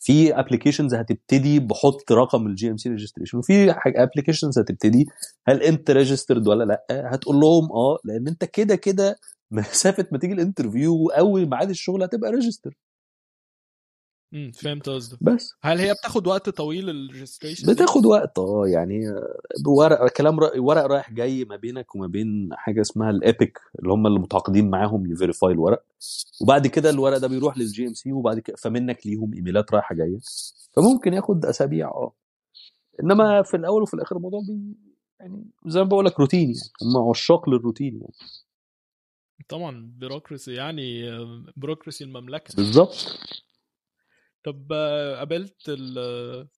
في 0.00 0.38
applications 0.38 0.94
هتبتدي 0.94 1.60
بحط 1.60 2.12
رقم 2.12 2.46
ال 2.46 2.70
GMC 2.70 2.88
registration 2.88 3.38
وفي 3.38 3.70
applications 3.86 4.58
هتبتدي 4.58 5.06
هل 5.48 5.62
أنت 5.62 5.90
registered 5.90 6.48
ولا 6.48 6.64
لأ. 6.64 6.84
هتقول 7.14 7.36
لهم 7.36 7.72
آه 7.72 7.98
لأن 8.04 8.28
أنت 8.28 8.44
كده 8.44 8.76
كده 8.76 9.16
مسافه 9.50 10.06
ما 10.12 10.18
تيجي 10.18 10.32
ال 10.34 10.41
interview 10.41 11.08
اول 11.08 11.50
ميعاد 11.50 11.70
الشغل 11.70 12.02
هتبقى 12.02 12.30
registered 12.30 12.74
امم 14.34 14.52
فهمت 14.52 14.88
قصدك. 14.88 15.18
بس. 15.20 15.54
هل 15.62 15.78
هي 15.78 15.92
بتاخد 15.94 16.26
وقت 16.26 16.48
طويل 16.48 16.90
ال 16.90 16.96
registration 16.96 17.72
بتاخد 17.72 18.06
وقت 18.06 18.38
آه 18.38 18.64
يعني 18.66 19.00
ورق 19.66 20.08
كلام 20.12 20.40
رأي 20.40 20.58
ورق 20.58 20.86
رايح 20.86 21.12
جاي 21.12 21.44
ما 21.44 21.56
بينك 21.56 21.94
وما 21.94 22.06
بين 22.06 22.48
حاجة 22.52 22.80
اسمها 22.80 23.10
ال 23.10 23.20
EPIC 23.20 23.58
اللي 23.78 23.92
هم 23.92 24.06
اللي 24.06 24.18
متعاقدين 24.18 24.70
معاهم 24.70 25.12
ي 25.12 25.18
verify 25.18 25.52
الورق. 25.52 25.82
وبعد 26.42 26.66
كده 26.66 26.90
الورق 26.90 27.16
ده 27.18 27.28
بيروح 27.28 27.58
لل 27.58 27.86
GMC 27.86 28.12
وبعد 28.12 28.38
كده 28.38 28.56
فمنك 28.56 29.06
ليهم 29.06 29.34
إيميلات 29.34 29.74
رايحة 29.74 29.94
جاية. 29.94 30.18
فممكن 30.72 31.14
ياخد 31.14 31.44
أسابيع 31.46 31.88
آه. 31.88 32.12
إنما 33.02 33.42
في 33.42 33.56
الأول 33.56 33.82
وفي 33.82 33.94
الآخر 33.94 34.16
الموضوع 34.16 34.40
بي 34.40 34.74
يعني 35.20 35.44
زي 35.66 35.80
ما 35.80 35.86
بقول 35.88 36.04
لك 36.06 36.20
روتين 36.20 36.48
يعني 36.48 36.94
هم 36.96 37.08
عشاق 37.10 37.48
للروتين 37.48 37.94
يعني. 38.00 38.14
طبعا 39.48 39.92
bureaucracy 39.98 40.54
يعني 40.54 41.02
bureaucracy 41.56 42.04
المملكة. 42.04 42.54
بالظبط. 42.56 43.18
طب 44.44 44.72
آه، 44.72 45.16
قابلت 45.16 45.68
ال- 45.68 46.48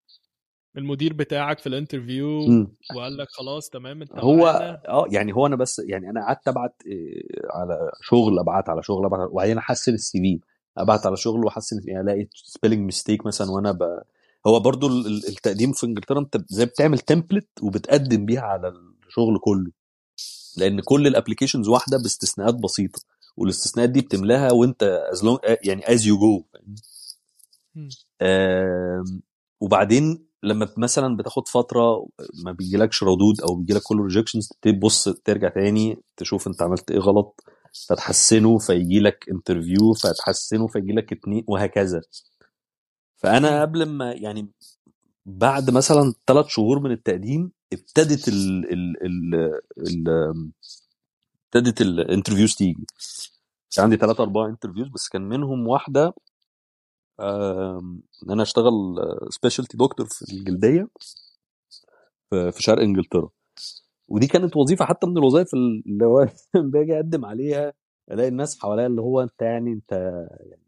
المدير 0.76 1.12
بتاعك 1.12 1.58
في 1.58 1.66
ال 1.66 1.74
interview 1.74 2.46
مم. 2.48 2.76
وقال 2.96 3.16
لك 3.16 3.28
خلاص 3.30 3.68
تمام 3.68 4.02
انت 4.02 4.12
هو 4.18 4.46
آه 4.88 5.06
يعني 5.10 5.32
هو 5.34 5.46
أنا 5.46 5.56
بس 5.56 5.78
يعني 5.78 6.10
أنا 6.10 6.26
قعدت 6.26 6.48
أبعت 6.48 6.82
إيه، 6.86 7.22
على 7.50 7.90
شغل 8.02 8.38
أبعت 8.38 8.68
على 8.68 8.82
شغل 8.82 9.04
أبعت 9.06 9.28
وبعدين 9.30 9.58
أحسن 9.58 9.94
ال 9.94 10.20
CV 10.20 10.40
أبعت 10.78 11.06
على 11.06 11.16
شغل 11.16 11.44
وأحسن 11.44 11.80
يعني 11.84 12.00
ألاقي 12.00 12.28
spelling 12.34 12.80
mistake 12.80 13.26
مثلا 13.26 13.50
وأنا 13.50 13.72
ب... 13.72 13.82
هو 14.46 14.60
برضو 14.60 14.86
ال- 14.86 15.06
ال- 15.06 15.28
التقديم 15.28 15.72
في 15.72 15.86
إنجلترا 15.86 16.18
أنت 16.20 16.36
زي 16.48 16.64
بتعمل 16.66 16.98
template 16.98 17.48
وبتقدم 17.62 18.26
بيها 18.26 18.40
على 18.40 18.68
الشغل 19.08 19.38
كله 19.38 19.70
لأن 20.56 20.80
كل 20.80 21.06
ال 21.06 21.11
applications 21.11 21.68
واحدة 21.68 21.96
باستثناءات 21.98 22.54
بسيطة 22.54 23.00
والاستثناءات 23.36 23.90
دي 23.90 24.00
بتملاها 24.00 24.52
وأنت 24.52 24.82
as 24.82 25.24
يعني 25.64 25.92
as 25.94 26.06
you 26.06 26.18
go 26.18 26.44
وبعدين 29.60 30.26
لما 30.42 30.68
مثلا 30.76 31.16
بتاخد 31.16 31.48
فترة 31.48 32.06
ما 32.44 32.52
بيجيلكش 32.52 33.02
ردود 33.02 33.40
أو 33.40 33.54
بيجيلك 33.54 33.82
كله 33.84 34.02
rejections 34.04 34.48
تبص 34.62 35.08
ترجع 35.08 35.48
تاني 35.48 36.02
تشوف 36.16 36.46
أنت 36.48 36.62
عملت 36.62 36.90
إيه 36.90 36.98
غلط 36.98 37.44
فتحسنه 37.88 38.58
فيجي 38.58 39.00
لك 39.00 39.26
interview 39.30 39.92
فتحسنه 39.94 40.66
فيجي 40.66 40.92
لك 40.92 41.12
اتنين 41.12 41.44
وهكذا. 41.48 42.00
فأنا 43.16 43.62
قبل 43.62 43.86
ما 43.86 44.12
يعني 44.12 44.48
بعد 45.26 45.70
مثلا 45.70 46.14
ثلاث 46.26 46.46
شهور 46.48 46.80
من 46.80 46.92
التقديم 46.92 47.52
ابتدت 47.72 48.28
ال 48.28 48.72
ال 48.72 49.04
ال 49.06 49.34
ال 49.88 50.08
ابتدت 51.46 51.80
ال 51.80 51.87
interviews 51.87 52.54
تيجي. 52.54 52.86
كان 53.76 53.84
عندي 53.84 53.96
ثلاثة 53.96 54.22
أربعة 54.22 54.48
interviews 54.48 54.88
بس 54.88 55.08
كان 55.08 55.22
منهم 55.22 55.68
واحدة 55.68 56.14
إن 57.22 58.30
أنا 58.30 58.42
أشتغل 58.42 58.72
specialty 59.30 59.76
دكتور 59.76 60.06
في 60.06 60.32
الجلدية 60.32 60.88
في 62.30 62.54
شرق 62.58 62.82
إنجلترا. 62.82 63.28
ودي 64.08 64.26
كانت 64.26 64.56
وظيفة 64.56 64.84
حتى 64.84 65.06
من 65.06 65.18
الوظائف 65.18 65.54
اللي 65.54 66.04
هو 66.04 66.28
باجي 66.54 66.94
أقدم 66.96 67.24
عليها 67.24 67.72
ألاقي 68.10 68.28
الناس 68.28 68.58
حواليا 68.60 68.86
اللي 68.86 69.00
هو 69.00 69.20
أنت 69.20 69.42
يعني 69.42 69.72
أنت 69.72 69.92
يعني 70.40 70.62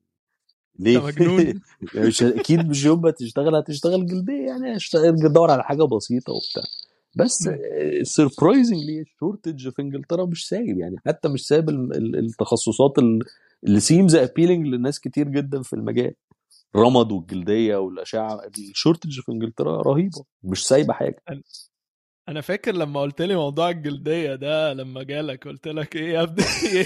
ليه؟ 0.79 1.09
انت 1.09 1.19
مجنون. 1.21 1.61
مش 2.07 2.23
أكيد 2.23 2.69
مش 2.69 2.85
يوم 2.85 3.03
ما 3.03 3.11
تشتغل 3.11 3.55
هتشتغل 3.57 4.07
جلدية 4.07 4.47
يعني 4.47 4.75
هتشتغل 4.77 5.19
تدور 5.19 5.51
على 5.51 5.65
حاجة 5.65 5.83
بسيطة 5.83 6.33
وبتاع. 6.33 6.63
بس. 7.17 7.49
surprisingly 8.03 9.01
ال 9.01 9.08
shortage 9.08 9.69
في 9.69 9.83
إنجلترا 9.83 10.25
مش 10.27 10.49
سايب 10.49 10.79
يعني 10.79 10.97
حتى 11.07 11.29
مش 11.29 11.47
سايب 11.47 11.69
ال- 11.69 11.97
ال- 11.97 12.17
التخصصات 12.19 12.99
ال- 12.99 13.19
اللي 13.65 13.81
seems 13.81 14.15
appealing 14.15 14.67
لناس 14.67 15.01
كتير 15.01 15.29
جدا 15.29 15.63
في 15.63 15.73
المجال. 15.73 16.15
الرمد 16.77 17.13
والجلدية 17.13 17.77
والأشعة 17.77 18.41
ال 18.71 18.76
shortage 18.76 19.21
في 19.21 19.33
إنجلترا 19.33 19.83
رهيبة 19.83 20.25
مش 20.43 20.67
سايبة 20.67 20.93
حاجة. 20.95 21.17
أنا 22.29 22.41
فاكر 22.41 22.73
لما 22.75 23.01
قلت 23.01 23.23
لي 23.23 23.37
موضوع 23.37 23.71
الجلدية 23.71 24.35
ده 24.35 24.73
لما 24.73 25.03
جالك 25.03 25.49
قلت 25.49 25.69
لك 25.69 25.97
إيه 25.97 26.13
يا 26.15 26.23
ابني؟ 26.23 26.45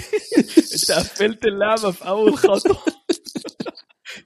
أنت 0.73 0.91
قفلت 0.91 1.45
اللعبة 1.45 1.91
في 1.91 2.07
أول 2.07 2.37
خطوة. 2.37 2.77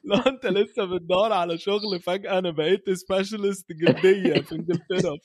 لو 0.05 0.17
أنت 0.17 0.45
لسه 0.45 0.85
بتدور 0.85 1.33
على 1.33 1.57
شغل 1.57 1.99
فجأة 2.03 2.39
أنا 2.39 2.51
بقيت 2.51 2.89
specialist 2.89 3.65
جلدية 3.71 4.41
في 4.41 4.55
إنجلترا. 4.55 5.17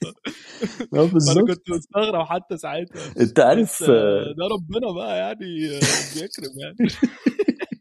بالظبط. 1.12 1.48
كنت 1.48 1.70
مستغرب 1.70 2.27
حتى 2.27 2.57
ساعتها. 2.57 3.14
أنت 3.20 3.40
عارف 3.40 3.83
آه، 3.83 4.35
ده 4.38 4.44
ربنا 4.55 4.92
بقى 4.94 5.18
يعني 5.18 5.68
آه، 5.68 5.81
بيكرم 6.14 6.55
يعني. 6.59 6.90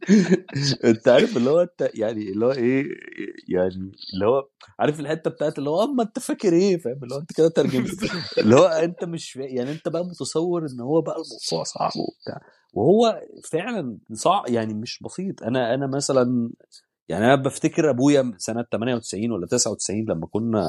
انت 0.86 1.08
عارف 1.08 1.38
اللي 1.38 1.50
هو 1.50 1.60
انت 1.62 1.90
يعني 1.94 2.30
اللي 2.32 2.46
هو 2.46 2.52
إيه 2.52 2.84
يعني 3.50 3.92
اللي 4.14 4.26
هو 4.26 4.48
عارف 4.80 5.00
الحتة 5.00 5.30
بتاعت 5.30 5.60
اللي 5.60 5.70
هو 5.70 5.84
اما 5.84 6.04
انت 6.04 6.20
فاكر 6.20 6.54
إيه 6.54 6.78
فاهم؟ 6.78 7.00
اللي 7.04 7.16
هو 7.16 7.20
انت 7.20 7.34
كده 7.34 7.50
ترجمت. 7.50 7.90
اللي 8.38 8.56
هو 8.56 8.66
انت 8.66 9.04
مش. 9.04 9.36
يعني 9.36 9.72
انت 9.72 9.88
بقى 9.88 10.06
متصور 10.06 10.66
ان 10.66 10.80
هو 10.82 11.02
بقى 11.02 11.16
الموضوع 11.16 11.64
صعب 11.64 11.92
وبتاع. 11.96 12.42
وهو 12.74 13.22
فعلا 13.52 13.98
صعب 14.14 14.50
يعني 14.50 14.74
مش 14.74 15.00
بسيط. 15.04 15.44
أنا 15.44 15.74
أنا 15.74 15.88
مثلا 15.88 16.52
يعني 17.10 17.26
أنا 17.26 17.36
بفتكر 17.36 17.90
ابويا 17.90 18.34
سنة 18.38 18.66
98 18.72 19.32
ولا 19.32 19.48
99 19.48 20.06
لما 20.10 20.28
كنا 20.28 20.68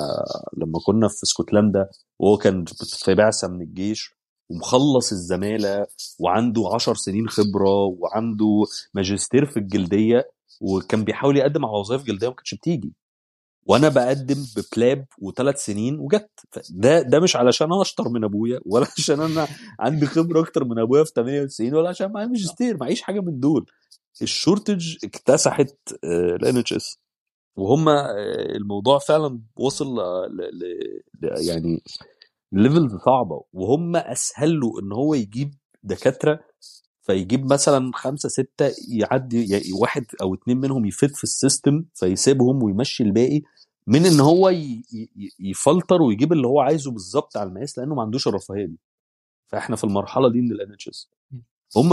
لما 0.57 0.79
كنا 0.87 1.09
في 1.09 1.22
اسكتلندا 1.22 1.88
وهو 2.18 2.37
كان 2.37 2.64
في 3.05 3.14
بعثه 3.14 3.48
من 3.48 3.62
الجيش. 3.62 4.17
ومخلص 4.50 5.12
الزمالة 5.12 5.87
وعنده 6.20 6.62
10 6.74 6.94
سنين 6.94 7.28
خبرة 7.28 7.70
وعنده 7.98 8.64
ماجستير 8.94 9.46
في 9.46 9.56
الجلدية 9.56 10.30
وكان 10.61 11.04
بيحاول 11.04 11.37
يقدم 11.37 11.64
على 11.66 11.76
وظائف 11.78 12.02
جلدية 12.04 12.28
ما 12.28 12.34
كانتش 12.34 12.54
بتيجي. 12.54 12.92
وأنا 13.66 13.88
بقدم 13.88 14.44
ببلاب 14.56 15.06
وثلاث 15.18 15.64
سنين 15.64 15.98
وجت. 16.00 16.30
ده 16.70 17.02
ده 17.02 17.20
مش 17.20 17.37
علشان 17.37 17.72
أنا 17.72 17.82
أشطر 17.82 18.08
من 18.08 18.24
أبويا 18.24 18.61
ولا 18.66 18.87
عشان 18.98 19.20
أنا 19.20 19.48
عندي 19.80 20.06
خبرة 20.06 20.40
أكتر 20.40 20.64
من 20.64 20.78
أبويا 20.78 21.04
في 21.04 21.12
98 21.16 21.74
ولا 21.74 21.88
عشان 21.88 22.12
معايا 22.12 22.26
ماجستير 22.26 22.76
معيش 22.76 23.02
حاجة 23.02 23.20
من 23.20 23.40
دول. 23.40 23.66
الشورتج 24.22 24.96
اكتسحت 25.04 25.76
ال 26.04 26.57
NHS 26.57 26.98
وهم 27.56 27.88
آه، 27.88 28.06
الموضوع 28.56 28.98
فعلا 28.98 29.40
وصل 29.56 29.87
ل- 30.30 30.58
ل- 31.22 31.48
يعني 31.48 31.82
levels 32.52 32.96
صعبة 32.96 33.42
وهم 33.52 33.96
اسهل 33.96 34.61
له 34.61 34.80
إن 34.82 34.92
هو 34.92 35.14
يجيب 35.14 35.54
دكاترة 35.82 36.40
فيجيب 37.02 37.52
مثلا 37.52 37.90
خمسة 37.94 38.28
ستة 38.28 38.70
يعدي 38.88 39.61
واحد 39.80 40.04
أو 40.22 40.34
اتنين 40.34 40.56
منهم 40.58 40.87
يفت 40.87 41.16
في 41.16 41.24
ال 41.24 41.33
system 41.33 41.85
فيسيبهم 41.94 42.62
ويمشي 42.62 43.02
الباقي 43.02 43.42
من 43.87 44.06
إن 44.06 44.20
هو 44.20 44.52
يfilter 45.40 46.02
ويجيب 46.02 46.32
اللي 46.32 46.46
هو 46.46 46.61
عايزه 46.61 46.90
بالظبط 46.90 47.37
على 47.37 47.48
المقاس 47.48 47.78
لأنه 47.78 47.94
ما 47.94 48.02
عندوش 48.02 48.28
الرفاهية 48.28 48.66
دي. 48.66 48.78
فإحنا 49.46 49.76
في 49.76 49.84
المرحلة 49.84 50.28
دي 50.30 50.40
من 50.40 50.52
ال 50.52 50.72
NHS 50.72 51.11
هم 51.76 51.88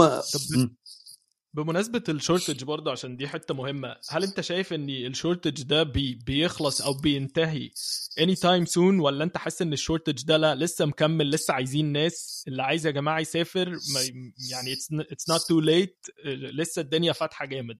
طب 1.56 1.62
بمناسبة 1.62 2.02
ال 2.08 2.14
shortage 2.14 2.64
برضه 2.64 2.90
عشان 2.90 3.16
دي 3.16 3.28
حتة 3.28 3.54
مهمة 3.54 3.96
هل 4.10 4.22
انت 4.24 4.40
شايف 4.40 4.72
ان 4.72 4.90
ال 4.90 4.98
shortage 4.98 5.62
ده 5.62 5.82
بي 5.82 6.14
بيخلص 6.26 6.80
أو 6.82 6.92
بينتهي 6.92 7.70
any 8.20 8.34
time 8.34 8.64
soon 8.64 9.00
ولا 9.00 9.24
انت 9.24 9.36
حاسس 9.36 9.62
ان 9.62 9.72
ال 9.72 9.78
shortage 9.78 10.24
ده 10.24 10.36
لا 10.36 10.54
لسه 10.54 10.86
مكمل 10.86 11.30
لسه 11.30 11.54
عايزين 11.54 11.92
ناس 11.92 12.44
اللي 12.48 12.62
عايز 12.62 12.86
يا 12.86 12.90
جماعة 12.90 13.20
يسافر 13.20 13.68
يعني 14.50 14.72
it's 15.12 15.28
not 15.30 15.40
too 15.48 15.60
late 15.60 16.06
لسه 16.26 16.82
الدنيا 16.82 17.12
فاتحة 17.12 17.46
جامد؟ 17.46 17.78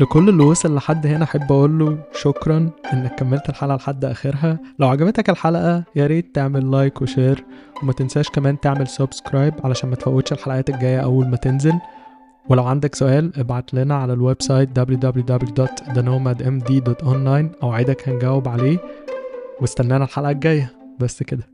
لكل 0.00 0.28
اللي 0.28 0.44
وصل 0.44 0.74
لحد 0.74 1.06
هنا 1.06 1.24
أحب 1.24 1.52
أقول 1.52 1.78
له 1.78 1.98
شكرا 2.12 2.70
إنك 2.92 3.14
كملت 3.14 3.48
الحلقة 3.48 3.76
لحد 3.76 4.04
آخرها. 4.04 4.58
لو 4.78 4.88
عجبتك 4.88 5.30
الحلقة 5.30 5.84
يا 5.96 6.06
ريت 6.06 6.34
تعمل 6.34 6.70
like 6.70 7.02
و 7.02 7.09
share 7.09 7.44
وما 7.82 7.92
تنساش 7.92 8.30
كمان 8.30 8.60
تعمل 8.60 8.88
subscribe 8.88 9.54
علشان 9.64 9.90
ما 9.90 9.96
تفوتش 9.96 10.32
الحلقات 10.32 10.70
الجاية 10.70 11.00
أول 11.00 11.28
ما 11.28 11.36
تنزل. 11.36 11.74
ولو 12.48 12.64
عندك 12.64 12.94
سؤال 12.94 13.32
ابعت 13.36 13.74
لنا 13.74 13.94
على 13.94 14.12
ال 14.12 14.42
website 14.42 14.80
www.thenomadmd.online 14.80 17.62
اوعدك 17.62 18.08
هنجاوب 18.08 18.48
عليه. 18.48 18.78
واستنانا 19.60 20.04
الحلقة 20.04 20.30
الجاية. 20.30 20.72
بس 21.00 21.22
كده. 21.22 21.53